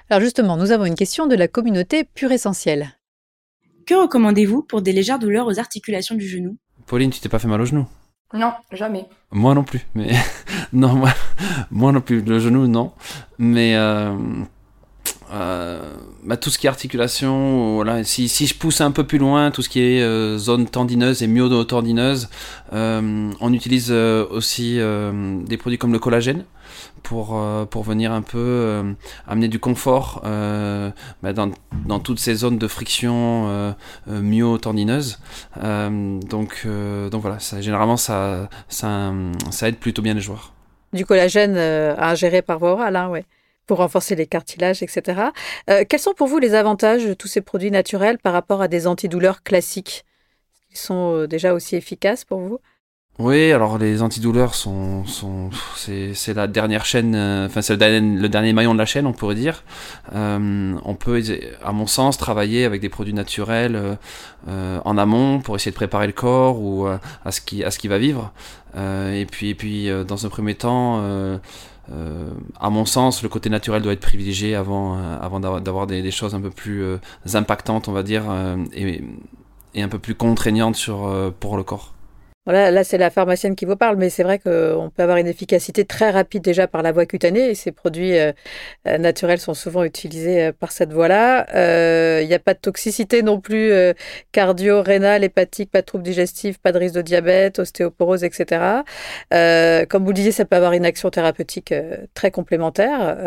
Alors 0.09 0.21
justement, 0.21 0.55
nous 0.55 0.71
avons 0.71 0.85
une 0.85 0.93
question 0.93 1.25
de 1.25 1.35
la 1.35 1.47
communauté 1.47 2.03
pure 2.03 2.31
essentielle. 2.31 2.95
Que 3.87 3.95
recommandez-vous 3.95 4.61
pour 4.61 4.83
des 4.83 4.91
légères 4.91 5.17
douleurs 5.17 5.47
aux 5.47 5.59
articulations 5.59 6.13
du 6.13 6.27
genou? 6.27 6.57
Pauline, 6.85 7.09
tu 7.09 7.19
t'es 7.19 7.29
pas 7.29 7.39
fait 7.39 7.47
mal 7.47 7.59
au 7.59 7.65
genou? 7.65 7.87
Non, 8.31 8.53
jamais. 8.71 9.05
Moi 9.31 9.55
non 9.55 9.63
plus, 9.63 9.87
mais 9.95 10.11
non, 10.73 10.93
moi, 10.93 11.09
moi 11.71 11.91
non 11.91 12.01
plus. 12.01 12.21
Le 12.21 12.37
genou, 12.37 12.67
non. 12.67 12.91
Mais 13.39 13.75
euh, 13.75 14.15
euh, 15.33 15.93
bah, 16.23 16.37
tout 16.37 16.49
ce 16.49 16.57
qui 16.59 16.67
est 16.67 16.69
articulation, 16.69 17.75
voilà, 17.75 18.03
si, 18.03 18.27
si 18.29 18.45
je 18.47 18.55
pousse 18.55 18.81
un 18.81 18.91
peu 18.91 19.05
plus 19.05 19.17
loin, 19.17 19.51
tout 19.51 19.61
ce 19.61 19.69
qui 19.69 19.79
est 19.79 20.01
euh, 20.01 20.37
zone 20.37 20.67
tendineuse 20.67 21.23
et 21.23 21.27
myotendineuse, 21.27 22.29
euh, 22.73 23.31
on 23.39 23.53
utilise 23.53 23.87
euh, 23.89 24.25
aussi 24.29 24.79
des 25.47 25.57
produits 25.57 25.77
comme 25.77 25.93
le 25.93 25.99
collagène 25.99 26.45
pour, 27.05 27.39
pour 27.69 27.83
venir 27.83 28.11
un 28.11 28.21
peu 28.21 28.83
amener 29.27 29.47
du 29.47 29.59
confort 29.59 30.21
bah, 30.23 31.33
dans, 31.33 31.51
dans, 31.85 31.99
toutes 31.99 32.19
ces 32.19 32.35
zones 32.35 32.57
de 32.57 32.67
friction 32.67 33.75
myotendineuse. 34.07 35.19
donc, 35.55 36.67
donc 37.11 37.21
voilà, 37.21 37.37
généralement 37.59 37.97
ça, 37.97 38.49
ça, 38.67 39.13
ça 39.51 39.67
aide 39.69 39.77
plutôt 39.77 40.01
bien 40.01 40.13
les 40.13 40.21
joueurs. 40.21 40.53
Du 40.93 41.05
collagène 41.05 41.57
à 41.57 42.09
ingérer 42.09 42.41
par 42.41 42.59
voie 42.59 42.71
orale, 42.71 42.95
hein, 42.95 43.09
ouais 43.09 43.25
pour 43.65 43.77
renforcer 43.77 44.15
les 44.15 44.27
cartilages, 44.27 44.83
etc. 44.83 45.21
Euh, 45.69 45.83
quels 45.87 45.99
sont 45.99 46.13
pour 46.13 46.27
vous 46.27 46.39
les 46.39 46.53
avantages 46.53 47.05
de 47.05 47.13
tous 47.13 47.27
ces 47.27 47.41
produits 47.41 47.71
naturels 47.71 48.17
par 48.17 48.33
rapport 48.33 48.61
à 48.61 48.67
des 48.67 48.87
antidouleurs 48.87 49.43
classiques? 49.43 50.05
Ils 50.71 50.77
sont 50.77 51.15
euh, 51.15 51.27
déjà 51.27 51.53
aussi 51.53 51.75
efficaces 51.75 52.25
pour 52.25 52.39
vous? 52.39 52.59
Oui, 53.17 53.51
alors 53.51 53.77
les 53.77 54.01
antidouleurs 54.01 54.55
sont, 54.55 55.05
sont 55.05 55.49
c'est, 55.75 56.33
la 56.33 56.47
dernière 56.47 56.85
chaîne, 56.85 57.15
euh, 57.15 57.45
enfin 57.45 57.61
c'est 57.61 57.73
le 57.73 57.77
dernier, 57.77 58.19
le 58.19 58.29
dernier, 58.29 58.53
maillon 58.53 58.73
de 58.73 58.79
la 58.79 58.85
chaîne, 58.85 59.07
on 59.07 59.13
pourrait 59.13 59.35
dire. 59.35 59.63
on 60.13 60.95
peut, 60.99 61.21
à 61.63 61.71
mon 61.71 61.87
sens, 61.87 62.17
travailler 62.17 62.65
avec 62.65 62.81
des 62.81 62.89
produits 62.89 63.13
naturels 63.13 63.97
en 64.47 64.97
amont 64.97 65.39
pour 65.39 65.55
essayer 65.55 65.71
de 65.71 65.75
préparer 65.75 66.07
le 66.07 66.13
corps 66.13 66.61
ou 66.61 66.87
à 66.87 67.31
ce 67.31 67.41
qui 67.41 67.63
à 67.63 67.71
ce 67.71 67.79
qui 67.79 67.87
va 67.87 67.97
vivre. 67.97 68.33
et 68.75 69.25
puis 69.29 69.49
et 69.49 69.55
puis 69.55 69.89
dans 70.07 70.25
un 70.25 70.29
premier 70.29 70.55
temps 70.55 71.39
euh, 71.91 72.31
à 72.59 72.69
mon 72.69 72.85
sens, 72.85 73.21
le 73.21 73.29
côté 73.29 73.49
naturel 73.49 73.81
doit 73.81 73.93
être 73.93 73.99
privilégié 73.99 74.55
avant, 74.55 74.97
euh, 74.97 75.19
avant 75.21 75.39
d'avoir 75.39 75.87
des, 75.87 76.01
des, 76.01 76.11
choses 76.11 76.33
un 76.33 76.41
peu 76.41 76.49
plus 76.49 76.83
euh, 76.83 76.97
impactantes, 77.33 77.87
on 77.87 77.91
va 77.91 78.03
dire, 78.03 78.23
et, 78.73 79.03
et, 79.75 79.81
un 79.81 79.87
peu 79.87 79.99
plus 79.99 80.15
contraignantes 80.15 80.75
sur, 80.75 81.33
pour 81.39 81.57
le 81.57 81.63
corps. 81.63 81.94
Voilà, 82.45 82.69
là 82.69 82.83
c'est 82.83 82.99
la 82.99 83.09
pharmacienne 83.09 83.55
qui 83.55 83.65
vous 83.65 83.75
parle, 83.75 83.95
mais 83.95 84.11
c'est 84.11 84.21
vrai 84.21 84.37
qu'on 84.37 84.91
peut 84.95 85.01
avoir 85.01 85.17
une 85.17 85.25
efficacité 85.25 85.83
très 85.83 86.11
rapide 86.11 86.43
déjà 86.43 86.67
par 86.67 86.83
la 86.83 86.91
voie 86.91 87.07
cutanée 87.07 87.49
et 87.49 87.55
ces 87.55 87.71
produits 87.71 88.15
euh, 88.19 88.33
euh, 88.87 88.99
naturels 88.99 89.39
sont 89.39 89.55
souvent 89.55 89.83
utilisés 89.83 90.43
euh, 90.43 90.51
par 90.51 90.71
cette 90.71 90.93
voie-là. 90.93 91.47
Il 92.21 92.27
n'y 92.27 92.33
a 92.35 92.39
pas 92.39 92.53
de 92.53 92.59
toxicité 92.59 93.23
non 93.23 93.39
plus 93.39 93.71
cardio, 94.31 94.83
rénale, 94.83 95.23
hépatique, 95.23 95.71
pas 95.71 95.81
de 95.81 95.85
troubles 95.87 96.03
digestifs, 96.03 96.59
pas 96.59 96.71
de 96.71 96.77
risque 96.77 96.95
de 96.95 97.01
diabète, 97.01 97.57
ostéoporose, 97.59 98.23
etc. 98.23 98.83
comme 99.31 100.03
vous 100.03 100.09
le 100.09 100.13
disiez, 100.13 100.31
ça 100.31 100.45
peut 100.45 100.55
avoir 100.55 100.73
une 100.73 100.85
action 100.85 101.09
thérapeutique 101.09 101.73
très 102.13 102.31
complémentaire. 102.31 103.17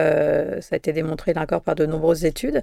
ça 0.60 0.74
a 0.74 0.76
été 0.76 0.92
démontré 0.92 1.34
là 1.34 1.42
encore 1.42 1.62
par 1.62 1.74
de 1.74 1.86
nombreuses 1.86 2.24
études. 2.24 2.62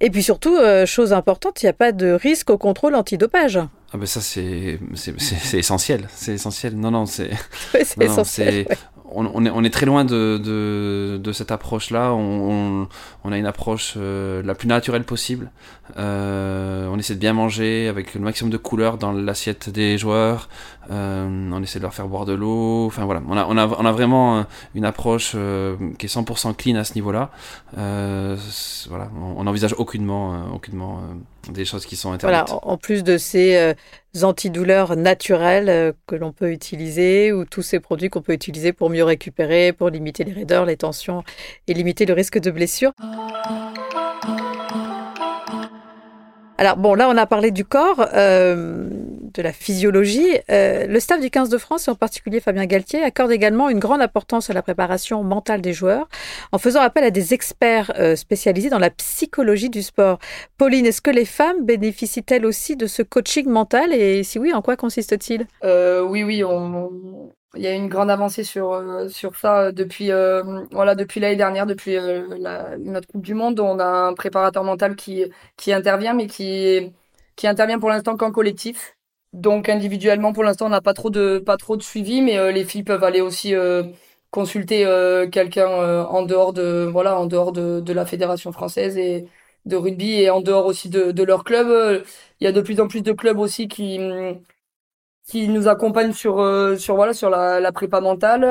Et 0.00 0.10
puis 0.10 0.22
surtout, 0.22 0.56
chose 0.86 1.12
importante, 1.12 1.62
il 1.62 1.66
n'y 1.66 1.70
a 1.70 1.74
pas 1.74 1.92
de 1.92 2.12
risque 2.12 2.50
au 2.50 2.58
contrôle 2.58 2.94
antidopage. 2.94 3.58
Ah 3.96 3.98
ben 3.98 4.04
ça 4.04 4.20
c'est 4.20 4.78
c'est 4.94 5.56
essentiel, 5.56 6.06
c'est 6.12 6.34
essentiel. 6.34 6.76
Non 6.76 6.90
non 6.90 7.06
c'est 7.06 7.30
essentiel 7.98 8.66
on, 9.10 9.44
est, 9.44 9.50
on, 9.50 9.64
est, 9.64 9.70
très 9.70 9.86
loin 9.86 10.04
de, 10.04 10.38
de, 10.42 11.18
de 11.22 11.32
cette 11.32 11.50
approche-là. 11.50 12.12
On, 12.12 12.86
on, 13.24 13.32
a 13.32 13.38
une 13.38 13.46
approche 13.46 13.94
euh, 13.96 14.42
la 14.42 14.54
plus 14.54 14.68
naturelle 14.68 15.04
possible. 15.04 15.50
Euh, 15.96 16.88
on 16.90 16.98
essaie 16.98 17.14
de 17.14 17.20
bien 17.20 17.32
manger 17.32 17.88
avec 17.88 18.14
le 18.14 18.20
maximum 18.20 18.50
de 18.50 18.56
couleurs 18.56 18.98
dans 18.98 19.12
l'assiette 19.12 19.70
des 19.70 19.96
joueurs. 19.96 20.48
Euh, 20.90 21.50
on 21.52 21.62
essaie 21.62 21.78
de 21.78 21.84
leur 21.84 21.94
faire 21.94 22.08
boire 22.08 22.26
de 22.26 22.34
l'eau. 22.34 22.86
Enfin 22.86 23.04
voilà, 23.04 23.22
on 23.28 23.36
a, 23.36 23.46
on 23.46 23.56
a, 23.56 23.66
on 23.66 23.86
a 23.86 23.92
vraiment 23.92 24.44
une 24.74 24.84
approche 24.84 25.36
qui 25.98 26.06
est 26.06 26.14
100% 26.14 26.54
clean 26.54 26.76
à 26.76 26.84
ce 26.84 26.94
niveau-là. 26.94 27.30
voilà, 27.74 29.08
on 29.18 29.44
n'envisage 29.44 29.74
aucunement, 29.78 30.52
aucunement 30.52 31.00
des 31.50 31.64
choses 31.64 31.86
qui 31.86 31.96
sont 31.96 32.12
interdites. 32.12 32.48
Voilà, 32.48 32.60
en 32.62 32.76
plus 32.76 33.02
de 33.02 33.18
ces 33.18 33.74
antidouleurs 34.22 34.96
naturelles 34.96 35.94
que 36.06 36.14
l'on 36.14 36.32
peut 36.32 36.50
utiliser 36.50 37.32
ou 37.32 37.44
tous 37.44 37.62
ces 37.62 37.80
produits 37.80 38.08
qu'on 38.08 38.22
peut 38.22 38.32
utiliser 38.32 38.72
pour 38.72 38.90
mieux 38.90 39.04
récupérer, 39.04 39.72
pour 39.72 39.90
limiter 39.90 40.24
les 40.24 40.32
raideurs, 40.32 40.64
les 40.64 40.76
tensions 40.76 41.22
et 41.66 41.74
limiter 41.74 42.06
le 42.06 42.14
risque 42.14 42.38
de 42.38 42.50
blessure. 42.50 42.92
Alors 46.58 46.76
bon, 46.78 46.94
là 46.94 47.08
on 47.10 47.16
a 47.18 47.26
parlé 47.26 47.50
du 47.50 47.66
corps, 47.66 48.06
euh, 48.14 48.88
de 48.90 49.42
la 49.42 49.52
physiologie. 49.52 50.26
Euh, 50.50 50.86
le 50.86 51.00
staff 51.00 51.20
du 51.20 51.28
15 51.28 51.50
de 51.50 51.58
France, 51.58 51.86
et 51.86 51.90
en 51.90 51.94
particulier 51.94 52.40
Fabien 52.40 52.64
Galtier, 52.64 53.02
accorde 53.02 53.30
également 53.30 53.68
une 53.68 53.78
grande 53.78 54.00
importance 54.00 54.48
à 54.48 54.54
la 54.54 54.62
préparation 54.62 55.22
mentale 55.22 55.60
des 55.60 55.74
joueurs, 55.74 56.08
en 56.52 56.58
faisant 56.58 56.80
appel 56.80 57.04
à 57.04 57.10
des 57.10 57.34
experts 57.34 57.92
euh, 57.98 58.16
spécialisés 58.16 58.70
dans 58.70 58.78
la 58.78 58.88
psychologie 58.88 59.68
du 59.68 59.82
sport. 59.82 60.18
Pauline, 60.56 60.86
est-ce 60.86 61.02
que 61.02 61.10
les 61.10 61.26
femmes 61.26 61.64
bénéficient-elles 61.64 62.46
aussi 62.46 62.74
de 62.76 62.86
ce 62.86 63.02
coaching 63.02 63.48
mental? 63.48 63.92
Et 63.92 64.22
si 64.22 64.38
oui, 64.38 64.54
en 64.54 64.62
quoi 64.62 64.76
consiste-t-il? 64.76 65.46
Oui, 65.62 66.24
oui, 66.24 66.42
on, 66.42 66.90
il 67.56 67.62
y 67.62 67.66
a 67.66 67.74
une 67.74 67.88
grande 67.88 68.10
avancée 68.10 68.44
sur 68.44 68.72
euh, 68.72 69.08
sur 69.08 69.36
ça 69.36 69.60
euh, 69.66 69.72
depuis 69.72 70.10
euh, 70.12 70.42
voilà 70.72 70.94
depuis 70.94 71.20
l'année 71.20 71.36
dernière 71.36 71.66
depuis 71.66 71.96
notre 72.78 73.08
coupe 73.08 73.22
du 73.22 73.34
monde. 73.34 73.60
On 73.60 73.78
a 73.78 73.84
un 73.84 74.14
préparateur 74.14 74.64
mental 74.64 74.96
qui 74.96 75.24
qui 75.56 75.72
intervient 75.72 76.14
mais 76.14 76.26
qui 76.26 76.92
qui 77.36 77.46
intervient 77.46 77.78
pour 77.78 77.90
l'instant 77.90 78.16
qu'en 78.16 78.32
collectif. 78.32 78.96
Donc 79.32 79.68
individuellement 79.68 80.32
pour 80.32 80.44
l'instant 80.44 80.66
on 80.66 80.70
n'a 80.70 80.80
pas 80.80 80.94
trop 80.94 81.10
de 81.10 81.38
pas 81.38 81.56
trop 81.56 81.76
de 81.76 81.82
suivi 81.82 82.22
mais 82.22 82.52
les 82.52 82.64
filles 82.64 82.84
peuvent 82.84 83.04
aller 83.04 83.20
aussi 83.20 83.54
consulter 84.30 84.84
quelqu'un 85.32 85.68
en 85.68 86.22
dehors 86.22 86.52
de 86.52 86.88
voilà 86.90 87.18
en 87.18 87.26
dehors 87.26 87.52
de, 87.52 87.80
de 87.80 87.92
la 87.92 88.06
fédération 88.06 88.52
française 88.52 88.96
et 88.98 89.26
de 89.66 89.76
rugby 89.76 90.14
et 90.14 90.30
en 90.30 90.40
dehors 90.40 90.66
aussi 90.66 90.88
de, 90.88 91.12
de 91.12 91.22
leur 91.22 91.44
club. 91.44 92.04
Il 92.40 92.44
y 92.44 92.46
a 92.46 92.52
de 92.52 92.60
plus 92.60 92.80
en 92.80 92.88
plus 92.88 93.02
de 93.02 93.12
clubs 93.12 93.38
aussi 93.38 93.68
qui 93.68 93.98
qui 95.26 95.48
nous 95.48 95.68
accompagne 95.68 96.12
sur 96.12 96.36
sur 96.78 96.94
voilà 96.96 97.12
sur 97.12 97.30
la, 97.30 97.60
la 97.60 97.72
prépa 97.72 98.00
mentale. 98.00 98.42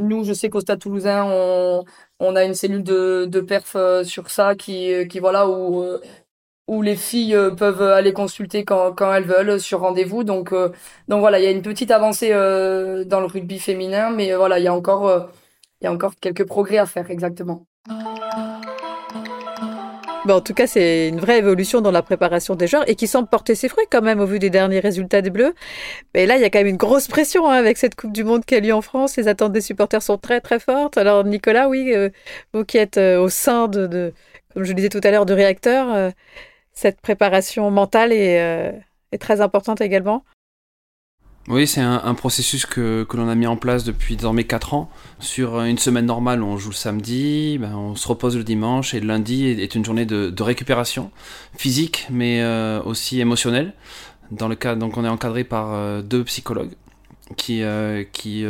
nous, 0.00 0.24
je 0.24 0.32
sais 0.32 0.48
qu'au 0.50 0.60
Stade 0.60 0.80
Toulousain, 0.80 1.24
on 1.26 1.84
on 2.20 2.36
a 2.36 2.44
une 2.44 2.54
cellule 2.54 2.82
de 2.82 3.26
de 3.26 3.40
perf 3.40 3.76
sur 4.04 4.30
ça 4.30 4.54
qui 4.54 5.06
qui 5.08 5.18
voilà 5.20 5.48
où 5.48 5.84
où 6.68 6.82
les 6.82 6.96
filles 6.96 7.36
peuvent 7.58 7.82
aller 7.82 8.12
consulter 8.12 8.64
quand, 8.64 8.92
quand 8.94 9.12
elles 9.14 9.24
veulent 9.24 9.60
sur 9.60 9.80
rendez-vous. 9.80 10.24
Donc, 10.24 10.52
donc 11.08 11.20
voilà, 11.20 11.38
il 11.40 11.44
y 11.44 11.46
a 11.48 11.50
une 11.52 11.62
petite 11.62 11.90
avancée 11.92 12.30
dans 12.30 13.20
le 13.20 13.26
rugby 13.26 13.58
féminin, 13.60 14.10
mais 14.10 14.34
voilà, 14.34 14.58
il 14.58 14.64
y 14.64 14.68
a 14.68 14.74
encore, 14.74 15.30
il 15.80 15.84
y 15.84 15.88
a 15.88 15.92
encore 15.92 16.16
quelques 16.16 16.46
progrès 16.46 16.78
à 16.78 16.86
faire, 16.86 17.10
exactement 17.10 17.66
en 20.34 20.40
tout 20.40 20.54
cas, 20.54 20.66
c'est 20.66 21.08
une 21.08 21.20
vraie 21.20 21.38
évolution 21.38 21.80
dans 21.80 21.90
la 21.90 22.02
préparation 22.02 22.54
des 22.54 22.66
joueurs 22.66 22.88
et 22.88 22.94
qui 22.94 23.06
semble 23.06 23.28
porter 23.28 23.54
ses 23.54 23.68
fruits 23.68 23.86
quand 23.90 24.02
même 24.02 24.20
au 24.20 24.26
vu 24.26 24.38
des 24.38 24.50
derniers 24.50 24.80
résultats 24.80 25.22
des 25.22 25.30
Bleus. 25.30 25.54
Mais 26.14 26.26
là, 26.26 26.36
il 26.36 26.42
y 26.42 26.44
a 26.44 26.50
quand 26.50 26.58
même 26.58 26.66
une 26.66 26.76
grosse 26.76 27.08
pression 27.08 27.48
hein, 27.48 27.54
avec 27.54 27.78
cette 27.78 27.94
Coupe 27.94 28.12
du 28.12 28.24
Monde 28.24 28.44
qui 28.44 28.54
a 28.54 28.60
lieu 28.60 28.74
en 28.74 28.82
France. 28.82 29.16
Les 29.16 29.28
attentes 29.28 29.52
des 29.52 29.60
supporters 29.60 30.02
sont 30.02 30.18
très 30.18 30.40
très 30.40 30.58
fortes. 30.58 30.98
Alors 30.98 31.24
Nicolas, 31.24 31.68
oui, 31.68 31.92
euh, 31.94 32.10
vous 32.52 32.64
qui 32.64 32.78
êtes 32.78 32.98
euh, 32.98 33.20
au 33.20 33.28
sein 33.28 33.68
de, 33.68 34.12
comme 34.52 34.64
je 34.64 34.70
le 34.70 34.74
disais 34.74 34.88
tout 34.88 35.00
à 35.02 35.10
l'heure, 35.10 35.26
de 35.26 35.34
réacteurs, 35.34 35.94
euh, 35.94 36.10
cette 36.72 37.00
préparation 37.00 37.70
mentale 37.70 38.12
est, 38.12 38.74
est 39.12 39.18
très 39.18 39.40
importante 39.40 39.80
également. 39.80 40.24
Oui, 41.48 41.68
c'est 41.68 41.80
un, 41.80 42.14
processus 42.14 42.66
que, 42.66 43.04
que 43.04 43.16
l'on 43.16 43.28
a 43.28 43.34
mis 43.36 43.46
en 43.46 43.56
place 43.56 43.84
depuis 43.84 44.16
désormais 44.16 44.44
4 44.44 44.74
ans. 44.74 44.90
Sur 45.20 45.60
une 45.60 45.78
semaine 45.78 46.06
normale, 46.06 46.42
on 46.42 46.56
joue 46.56 46.70
le 46.70 46.74
samedi, 46.74 47.58
ben, 47.58 47.72
on 47.76 47.94
se 47.94 48.08
repose 48.08 48.36
le 48.36 48.42
dimanche 48.42 48.94
et 48.94 49.00
le 49.00 49.06
lundi 49.06 49.46
est, 49.46 49.74
une 49.76 49.84
journée 49.84 50.06
de, 50.06 50.42
récupération 50.42 51.12
physique 51.56 52.06
mais 52.10 52.42
euh, 52.42 52.82
aussi 52.82 53.20
émotionnelle. 53.20 53.74
Dans 54.32 54.48
le 54.48 54.56
cas, 54.56 54.74
donc 54.74 54.96
on 54.96 55.04
est 55.04 55.08
encadré 55.08 55.44
par 55.44 55.72
euh, 55.72 56.02
deux 56.02 56.24
psychologues 56.24 56.74
qui, 57.36 57.62
euh, 57.62 58.02
qui 58.12 58.44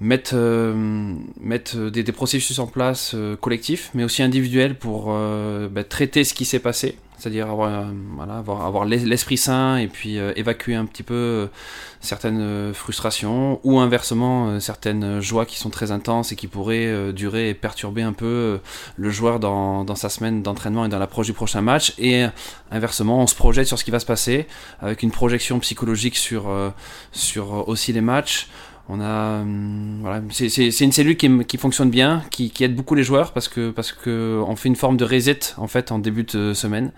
mettre, 0.00 0.32
euh, 0.34 1.14
mettre 1.40 1.90
des, 1.90 2.02
processus 2.04 2.58
en 2.58 2.66
place 2.66 3.12
euh, 3.14 3.36
collectifs, 3.36 3.90
mais 3.94 4.02
aussi 4.02 4.22
individuels 4.22 4.76
pour 4.76 5.06
euh, 5.08 5.68
bah, 5.68 5.84
traiter 5.84 6.24
ce 6.24 6.34
qui 6.34 6.44
s'est 6.44 6.58
passé, 6.58 6.96
c'est-à-dire 7.20 7.50
avoir, 7.50 7.86
voilà, 8.16 8.38
avoir, 8.38 8.84
l'esprit 8.84 9.36
sain 9.36 9.76
et 9.76 9.88
puis 9.88 10.16
évacuer 10.16 10.74
un 10.74 10.86
petit 10.86 11.02
peu 11.02 11.48
certaines 12.00 12.72
frustrations 12.72 13.60
ou 13.62 13.78
inversement 13.78 14.58
certaines 14.58 15.20
joies 15.20 15.44
qui 15.44 15.58
sont 15.58 15.70
très 15.70 15.90
intenses 15.90 16.32
et 16.32 16.36
qui 16.36 16.46
pourraient 16.46 17.12
durer 17.12 17.50
et 17.50 17.54
perturber 17.54 18.02
un 18.02 18.12
peu 18.12 18.60
le 18.96 19.10
joueur 19.10 19.38
dans, 19.38 19.94
sa 19.94 20.08
semaine 20.08 20.42
d'entraînement 20.42 20.84
et 20.84 20.88
dans 20.88 20.98
l'approche 20.98 21.26
du 21.26 21.32
prochain 21.34 21.60
match. 21.60 21.94
Et 21.98 22.24
inversement, 22.70 23.20
on 23.20 23.26
se 23.26 23.34
projette 23.34 23.66
sur 23.66 23.78
ce 23.78 23.84
qui 23.84 23.90
va 23.90 24.00
se 24.00 24.06
passer 24.06 24.46
avec 24.80 25.02
une 25.02 25.10
projection 25.10 25.58
psychologique 25.60 26.16
sur 26.16 26.48
aussi 27.68 27.92
les 27.92 28.00
matchs. 28.00 28.48
On 28.88 29.00
a, 29.00 29.40
hum, 29.42 29.98
voilà, 30.00 30.20
c'est 30.30 30.80
une 30.80 30.92
cellule 30.92 31.16
qui, 31.16 31.44
qui 31.44 31.58
fonctionne 31.58 31.90
bien, 31.90 32.22
qui, 32.30 32.50
qui, 32.50 32.64
aide 32.64 32.74
beaucoup 32.74 32.94
les 32.94 33.04
joueurs 33.04 33.32
parce 33.32 33.46
que 33.46 33.70
parce 33.70 33.92
que 33.92 34.42
on 34.46 34.56
fait 34.56 34.68
une 34.68 34.76
forme 34.76 34.96
de 34.96 35.04
reset 35.04 35.38
en 35.58 35.68
fait 35.68 35.92
en 35.92 35.98
début 35.98 36.24
de 36.24 36.54
semaine. 36.54 36.92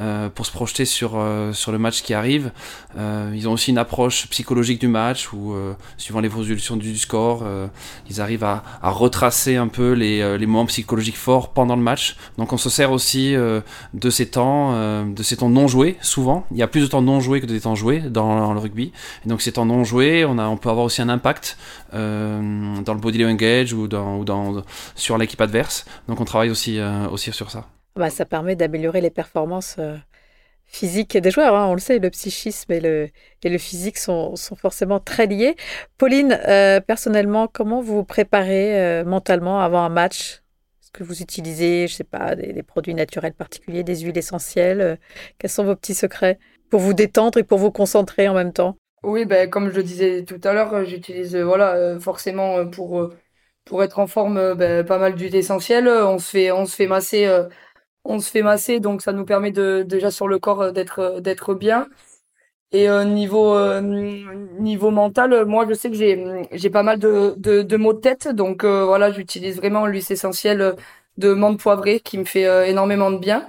Euh, 0.00 0.28
pour 0.28 0.46
se 0.46 0.52
projeter 0.52 0.84
sur, 0.84 1.12
euh, 1.14 1.52
sur 1.52 1.72
le 1.72 1.78
match 1.78 2.02
qui 2.02 2.14
arrive. 2.14 2.52
Euh, 2.96 3.32
ils 3.34 3.48
ont 3.48 3.52
aussi 3.52 3.72
une 3.72 3.78
approche 3.78 4.28
psychologique 4.28 4.80
du 4.80 4.86
match 4.86 5.32
où, 5.32 5.54
suivant 5.96 6.20
l'évolution 6.20 6.76
du, 6.76 6.96
score, 6.96 7.44
ils 8.08 8.20
arrivent 8.20 8.44
à, 8.44 8.62
à, 8.82 8.90
retracer 8.90 9.56
un 9.56 9.68
peu 9.68 9.92
les, 9.92 10.38
les 10.38 10.46
moments 10.46 10.66
psychologiques 10.66 11.16
forts 11.16 11.52
pendant 11.52 11.76
le 11.76 11.82
match. 11.82 12.16
Donc 12.36 12.52
on 12.52 12.56
se 12.56 12.70
sert 12.70 12.92
aussi 12.92 13.34
de 13.34 14.10
ces 14.10 14.26
temps, 14.26 15.04
de 15.04 15.22
ces 15.22 15.36
temps 15.38 15.48
non 15.48 15.68
joués, 15.68 15.96
souvent. 16.00 16.46
Il 16.50 16.58
y 16.58 16.62
a 16.62 16.68
plus 16.68 16.82
de 16.82 16.86
temps 16.86 17.02
non 17.02 17.20
joués 17.20 17.40
que 17.40 17.46
de 17.46 17.58
temps 17.58 17.74
joués 17.74 18.00
dans, 18.00 18.52
le 18.52 18.60
rugby. 18.60 18.92
Et 19.24 19.28
donc 19.28 19.42
ces 19.42 19.52
temps 19.52 19.66
non 19.66 19.84
joués, 19.84 20.24
on, 20.24 20.38
a, 20.38 20.46
on 20.46 20.56
peut 20.56 20.70
avoir 20.70 20.86
aussi 20.86 21.02
un 21.02 21.08
impact 21.08 21.56
dans 21.92 22.94
le 22.94 23.00
body 23.00 23.18
language 23.18 23.72
ou, 23.72 23.88
dans, 23.88 24.18
ou 24.18 24.24
dans, 24.24 24.62
sur 24.94 25.18
l'équipe 25.18 25.40
adverse. 25.40 25.84
Donc 26.08 26.20
on 26.20 26.24
travaille 26.24 26.50
aussi, 26.50 26.78
aussi 27.10 27.32
sur 27.32 27.50
ça. 27.50 27.66
Bah, 27.98 28.10
ça 28.10 28.24
permet 28.24 28.54
d'améliorer 28.54 29.00
les 29.00 29.10
performances 29.10 29.74
euh, 29.80 29.96
physiques 30.66 31.16
des 31.16 31.32
joueurs. 31.32 31.56
Hein. 31.56 31.66
On 31.66 31.74
le 31.74 31.80
sait, 31.80 31.98
le 31.98 32.10
psychisme 32.10 32.70
et 32.70 32.78
le, 32.78 33.08
et 33.42 33.48
le 33.48 33.58
physique 33.58 33.98
sont, 33.98 34.36
sont 34.36 34.54
forcément 34.54 35.00
très 35.00 35.26
liés. 35.26 35.56
Pauline, 35.98 36.38
euh, 36.46 36.78
personnellement, 36.78 37.48
comment 37.48 37.80
vous 37.80 37.96
vous 37.96 38.04
préparez 38.04 38.80
euh, 38.80 39.04
mentalement 39.04 39.60
avant 39.60 39.80
un 39.80 39.88
match? 39.88 40.42
Est-ce 40.80 40.92
que 40.92 41.02
vous 41.02 41.22
utilisez, 41.22 41.88
je 41.88 41.94
sais 41.94 42.04
pas, 42.04 42.36
des, 42.36 42.62
produits 42.62 42.94
naturels 42.94 43.34
particuliers, 43.34 43.82
des 43.82 43.96
huiles 43.96 44.16
essentielles 44.16 45.00
Quels 45.38 45.50
sont 45.50 45.64
vos 45.64 45.74
petits 45.74 45.94
secrets 45.94 46.38
pour 46.70 46.78
vous 46.78 46.94
détendre 46.94 47.38
et 47.38 47.42
pour 47.42 47.58
vous 47.58 47.72
concentrer 47.72 48.28
en 48.28 48.34
même 48.34 48.52
temps? 48.52 48.76
Oui, 49.02 49.24
ben, 49.24 49.50
comme 49.50 49.70
je 49.70 49.76
le 49.76 49.82
disais 49.82 50.24
tout 50.24 50.40
à 50.44 50.52
l'heure, 50.52 50.84
j'utilise 50.84 51.36
voilà, 51.36 51.98
forcément 51.98 52.64
pour, 52.68 53.10
pour 53.64 53.82
être 53.82 53.98
en 53.98 54.06
forme 54.06 54.54
ben, 54.54 54.84
pas 54.84 54.98
mal 54.98 55.14
d'huiles 55.14 55.36
essentielles. 55.36 55.88
On 55.88 56.18
se 56.18 56.30
fait, 56.30 56.52
on 56.52 56.64
se 56.64 56.74
fait 56.76 56.86
masser 56.86 57.28
on 58.08 58.18
se 58.20 58.30
fait 58.30 58.42
masser, 58.42 58.80
donc 58.80 59.02
ça 59.02 59.12
nous 59.12 59.24
permet 59.24 59.52
de 59.52 59.84
déjà 59.86 60.10
sur 60.10 60.26
le 60.28 60.38
corps 60.38 60.62
euh, 60.62 60.72
d'être 60.72 60.98
euh, 61.00 61.20
d'être 61.20 61.54
bien. 61.54 61.86
Et 62.72 62.88
euh, 62.90 63.04
niveau 63.04 63.54
niveau 64.60 64.90
mental, 64.90 65.44
moi 65.46 65.66
je 65.68 65.74
sais 65.74 65.88
que 65.90 65.96
j'ai 65.96 66.12
j'ai 66.52 66.70
pas 66.70 66.82
mal 66.82 66.98
de, 66.98 67.34
de, 67.38 67.62
de 67.62 67.76
maux 67.76 67.94
de 67.94 68.00
tête, 68.00 68.28
donc 68.28 68.64
voilà 68.64 69.10
j'utilise 69.10 69.56
vraiment 69.56 69.86
l'huile 69.86 70.04
essentielle 70.10 70.76
de 71.16 71.32
menthe 71.32 71.58
poivrée 71.60 72.00
qui 72.00 72.18
me 72.18 72.24
fait 72.24 72.46
énormément 72.68 73.10
de 73.10 73.18
bien. 73.18 73.48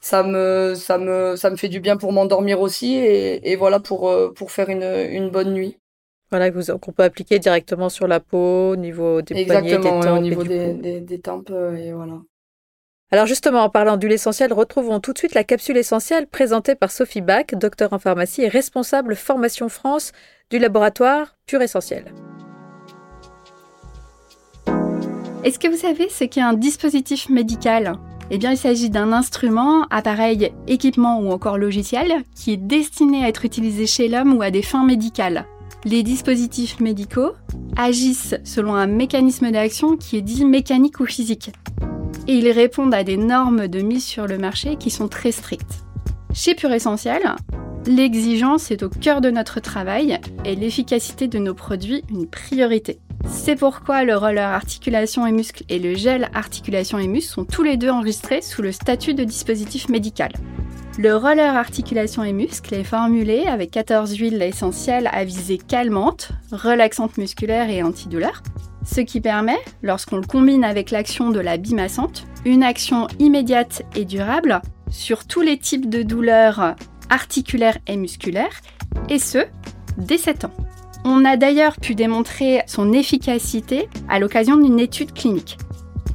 Ça 0.00 0.22
me 0.22 0.74
ça 0.74 0.98
me 0.98 1.36
ça 1.36 1.48
me 1.48 1.56
fait 1.56 1.70
du 1.70 1.80
bien 1.80 1.96
pour 1.96 2.12
m'endormir 2.12 2.60
aussi 2.60 2.94
et, 2.96 3.50
et 3.50 3.56
voilà 3.56 3.80
pour 3.80 4.12
pour 4.34 4.50
faire 4.50 4.68
une 4.68 4.82
une 5.18 5.30
bonne 5.30 5.54
nuit. 5.54 5.78
Voilà, 6.30 6.50
qu'on 6.50 6.92
peut 6.92 7.04
appliquer 7.04 7.38
directement 7.38 7.88
sur 7.88 8.06
la 8.06 8.20
peau, 8.20 8.72
au 8.72 8.76
niveau 8.76 9.22
des 9.22 9.46
poignets, 9.46 9.78
des 9.78 9.82
tempes. 9.82 10.06
au 10.06 10.18
niveau 10.18 10.42
des, 10.44 10.72
des, 10.74 11.00
des, 11.00 11.20
tempes, 11.20 11.52
et 11.78 11.92
voilà. 11.92 12.20
Alors 13.12 13.26
justement, 13.26 13.60
en 13.60 13.68
parlant 13.68 13.98
d'huile 13.98 14.12
essentielle, 14.12 14.54
retrouvons 14.54 14.98
tout 14.98 15.12
de 15.12 15.18
suite 15.18 15.34
la 15.34 15.44
capsule 15.44 15.76
essentielle 15.76 16.26
présentée 16.26 16.74
par 16.74 16.90
Sophie 16.90 17.20
Bach, 17.20 17.44
docteur 17.52 17.92
en 17.92 17.98
pharmacie 17.98 18.40
et 18.40 18.48
responsable 18.48 19.16
formation 19.16 19.68
France 19.68 20.12
du 20.50 20.58
laboratoire 20.58 21.36
Pure 21.44 21.60
Essentiel. 21.60 22.06
Est-ce 25.44 25.58
que 25.58 25.68
vous 25.68 25.76
savez 25.76 26.08
ce 26.08 26.24
qu'est 26.24 26.40
un 26.40 26.54
dispositif 26.54 27.28
médical? 27.28 27.96
Eh 28.30 28.38
bien, 28.38 28.52
il 28.52 28.56
s'agit 28.56 28.88
d'un 28.88 29.12
instrument, 29.12 29.84
appareil, 29.90 30.50
équipement 30.66 31.20
ou 31.20 31.32
encore 31.32 31.58
logiciel 31.58 32.22
qui 32.34 32.54
est 32.54 32.56
destiné 32.56 33.26
à 33.26 33.28
être 33.28 33.44
utilisé 33.44 33.86
chez 33.86 34.08
l'homme 34.08 34.38
ou 34.38 34.40
à 34.40 34.50
des 34.50 34.62
fins 34.62 34.86
médicales. 34.86 35.44
Les 35.84 36.02
dispositifs 36.02 36.80
médicaux 36.80 37.32
agissent 37.76 38.36
selon 38.42 38.74
un 38.74 38.86
mécanisme 38.86 39.50
d'action 39.50 39.98
qui 39.98 40.16
est 40.16 40.22
dit 40.22 40.46
mécanique 40.46 40.98
ou 41.00 41.04
physique 41.04 41.50
et 42.26 42.34
ils 42.34 42.50
répondent 42.50 42.94
à 42.94 43.04
des 43.04 43.16
normes 43.16 43.68
de 43.68 43.80
mise 43.80 44.04
sur 44.04 44.26
le 44.26 44.38
marché 44.38 44.76
qui 44.76 44.90
sont 44.90 45.08
très 45.08 45.32
strictes. 45.32 45.84
Chez 46.32 46.54
Pure 46.54 46.72
Essentiel, 46.72 47.22
l'exigence 47.86 48.70
est 48.70 48.82
au 48.82 48.88
cœur 48.88 49.20
de 49.20 49.30
notre 49.30 49.60
travail 49.60 50.18
et 50.44 50.54
l'efficacité 50.54 51.28
de 51.28 51.38
nos 51.38 51.54
produits 51.54 52.04
une 52.10 52.26
priorité. 52.26 53.00
C'est 53.28 53.56
pourquoi 53.56 54.04
le 54.04 54.16
roller 54.16 54.48
articulation 54.48 55.26
et 55.26 55.32
muscle 55.32 55.64
et 55.68 55.78
le 55.78 55.94
gel 55.94 56.28
articulation 56.34 56.98
et 56.98 57.06
muscle 57.06 57.32
sont 57.32 57.44
tous 57.44 57.62
les 57.62 57.76
deux 57.76 57.90
enregistrés 57.90 58.42
sous 58.42 58.62
le 58.62 58.72
statut 58.72 59.14
de 59.14 59.24
dispositif 59.24 59.88
médical. 59.88 60.32
Le 60.98 61.16
roller 61.16 61.56
articulation 61.56 62.22
et 62.22 62.32
muscle 62.32 62.74
est 62.74 62.84
formulé 62.84 63.46
avec 63.46 63.70
14 63.70 64.14
huiles 64.16 64.42
essentielles 64.42 65.08
à 65.12 65.24
visée 65.24 65.56
calmante, 65.56 66.32
relaxante 66.50 67.16
musculaire 67.16 67.70
et 67.70 67.82
antidouleur, 67.82 68.42
ce 68.84 69.00
qui 69.00 69.20
permet, 69.20 69.58
lorsqu'on 69.82 70.16
le 70.16 70.26
combine 70.26 70.64
avec 70.64 70.90
l'action 70.90 71.30
de 71.30 71.40
la 71.40 71.56
bimassante, 71.56 72.26
une 72.44 72.62
action 72.62 73.06
immédiate 73.18 73.82
et 73.94 74.04
durable 74.04 74.60
sur 74.90 75.24
tous 75.26 75.40
les 75.40 75.58
types 75.58 75.88
de 75.88 76.02
douleurs 76.02 76.74
articulaires 77.08 77.78
et 77.86 77.96
musculaires, 77.96 78.60
et 79.08 79.18
ce, 79.18 79.38
dès 79.96 80.18
7 80.18 80.46
ans. 80.46 80.54
On 81.04 81.24
a 81.24 81.36
d'ailleurs 81.36 81.76
pu 81.76 81.94
démontrer 81.94 82.62
son 82.66 82.92
efficacité 82.92 83.88
à 84.08 84.18
l'occasion 84.18 84.56
d'une 84.56 84.78
étude 84.78 85.12
clinique. 85.12 85.58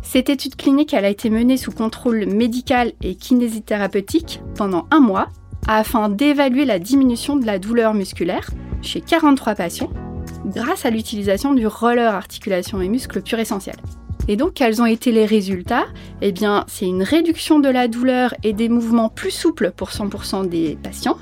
Cette 0.01 0.29
étude 0.29 0.55
clinique 0.55 0.93
a 0.93 1.07
été 1.07 1.29
menée 1.29 1.57
sous 1.57 1.71
contrôle 1.71 2.25
médical 2.25 2.93
et 3.01 3.15
kinésithérapeutique 3.15 4.41
pendant 4.55 4.87
un 4.89 5.01
mois 5.01 5.27
afin 5.67 6.07
d'évaluer 6.07 6.63
la 6.63 6.79
diminution 6.79 7.35
de 7.35 7.45
la 7.45 7.59
douleur 7.59 7.93
musculaire 7.93 8.49
chez 8.81 9.01
43 9.01 9.55
patients 9.55 9.91
grâce 10.45 10.85
à 10.85 10.89
l'utilisation 10.89 11.53
du 11.53 11.67
roller 11.67 12.13
articulation 12.13 12.81
et 12.81 12.89
muscles 12.89 13.21
pur 13.21 13.39
essentiel. 13.39 13.75
Et 14.27 14.35
donc, 14.35 14.53
quels 14.55 14.81
ont 14.81 14.85
été 14.85 15.11
les 15.11 15.25
résultats? 15.25 15.85
Eh 16.21 16.31
bien, 16.31 16.65
c'est 16.67 16.85
une 16.85 17.03
réduction 17.03 17.59
de 17.59 17.69
la 17.69 17.87
douleur 17.87 18.33
et 18.43 18.53
des 18.53 18.67
mouvements 18.67 19.09
plus 19.09 19.31
souples 19.31 19.71
pour 19.71 19.89
100% 19.89 20.49
des 20.49 20.77
patients. 20.81 21.17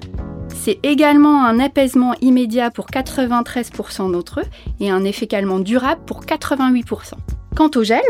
C'est 0.55 0.79
également 0.81 1.45
un 1.45 1.59
apaisement 1.59 2.15
immédiat 2.21 2.71
pour 2.71 2.87
93% 2.87 4.11
d'entre 4.11 4.39
eux 4.39 4.45
et 4.79 4.89
un 4.89 5.03
effet 5.03 5.27
calmant 5.27 5.59
durable 5.59 6.01
pour 6.05 6.23
88%. 6.23 7.13
Quant 7.55 7.69
au 7.75 7.83
gel, 7.83 8.01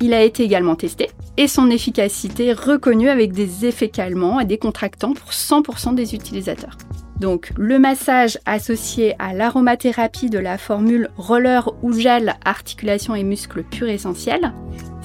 il 0.00 0.14
a 0.14 0.22
été 0.22 0.44
également 0.44 0.76
testé 0.76 1.10
et 1.36 1.48
son 1.48 1.70
efficacité 1.70 2.52
reconnue 2.52 3.08
avec 3.08 3.32
des 3.32 3.66
effets 3.66 3.88
calmants 3.88 4.40
et 4.40 4.44
décontractants 4.44 5.14
pour 5.14 5.30
100% 5.30 5.94
des 5.94 6.14
utilisateurs. 6.14 6.76
Donc 7.20 7.52
le 7.56 7.78
massage 7.78 8.38
associé 8.44 9.14
à 9.18 9.32
l'aromathérapie 9.32 10.30
de 10.30 10.38
la 10.38 10.58
formule 10.58 11.08
roller 11.16 11.72
ou 11.82 11.92
gel 11.92 12.34
articulation 12.44 13.14
et 13.14 13.24
muscles 13.24 13.62
pur 13.64 13.88
essentiel, 13.88 14.52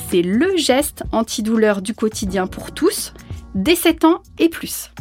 c'est 0.10 0.22
le 0.22 0.58
geste 0.58 1.04
antidouleur 1.12 1.82
du 1.82 1.94
quotidien 1.94 2.48
pour 2.48 2.72
tous, 2.74 3.14
dès 3.56 3.76
7 3.76 4.04
ans 4.06 4.22
et 4.40 4.50
plus. 4.50 4.92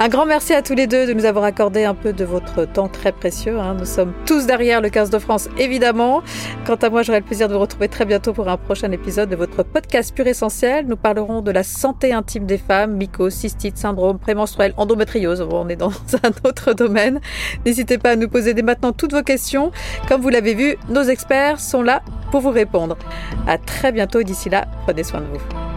Un 0.00 0.08
grand 0.08 0.26
merci 0.26 0.54
à 0.54 0.62
tous 0.62 0.74
les 0.74 0.86
deux 0.86 1.08
de 1.08 1.12
nous 1.12 1.24
avoir 1.24 1.44
accordé 1.44 1.82
un 1.82 1.94
peu 1.94 2.12
de 2.12 2.24
votre 2.24 2.64
temps 2.64 2.86
très 2.86 3.10
précieux. 3.10 3.58
Hein. 3.58 3.74
Nous 3.76 3.84
sommes 3.84 4.12
tous 4.26 4.46
derrière 4.46 4.80
le 4.80 4.90
15 4.90 5.10
de 5.10 5.18
France, 5.18 5.48
évidemment. 5.58 6.22
Quant 6.64 6.76
à 6.76 6.88
moi, 6.88 7.02
j'aurai 7.02 7.18
le 7.18 7.24
plaisir 7.24 7.48
de 7.48 7.54
vous 7.54 7.58
retrouver 7.58 7.88
très 7.88 8.04
bientôt 8.04 8.32
pour 8.32 8.46
un 8.48 8.56
prochain 8.56 8.92
épisode 8.92 9.28
de 9.28 9.34
votre 9.34 9.64
podcast 9.64 10.14
Pur 10.14 10.28
Essentiel. 10.28 10.86
Nous 10.86 10.96
parlerons 10.96 11.42
de 11.42 11.50
la 11.50 11.64
santé 11.64 12.12
intime 12.12 12.46
des 12.46 12.58
femmes, 12.58 12.94
mycose, 12.94 13.34
cystite, 13.34 13.76
syndrome 13.76 14.20
prémenstruel, 14.20 14.72
endométriose. 14.76 15.44
On 15.50 15.68
est 15.68 15.74
dans 15.74 15.90
un 16.22 16.48
autre 16.48 16.74
domaine. 16.74 17.20
N'hésitez 17.66 17.98
pas 17.98 18.10
à 18.10 18.16
nous 18.16 18.28
poser 18.28 18.54
dès 18.54 18.62
maintenant 18.62 18.92
toutes 18.92 19.12
vos 19.12 19.24
questions. 19.24 19.72
Comme 20.06 20.20
vous 20.20 20.28
l'avez 20.28 20.54
vu, 20.54 20.76
nos 20.90 21.02
experts 21.02 21.58
sont 21.58 21.82
là 21.82 22.02
pour 22.30 22.40
vous 22.40 22.50
répondre. 22.50 22.96
À 23.48 23.58
très 23.58 23.90
bientôt. 23.90 24.22
D'ici 24.22 24.48
là, 24.48 24.68
prenez 24.84 25.02
soin 25.02 25.22
de 25.22 25.26
vous. 25.26 25.67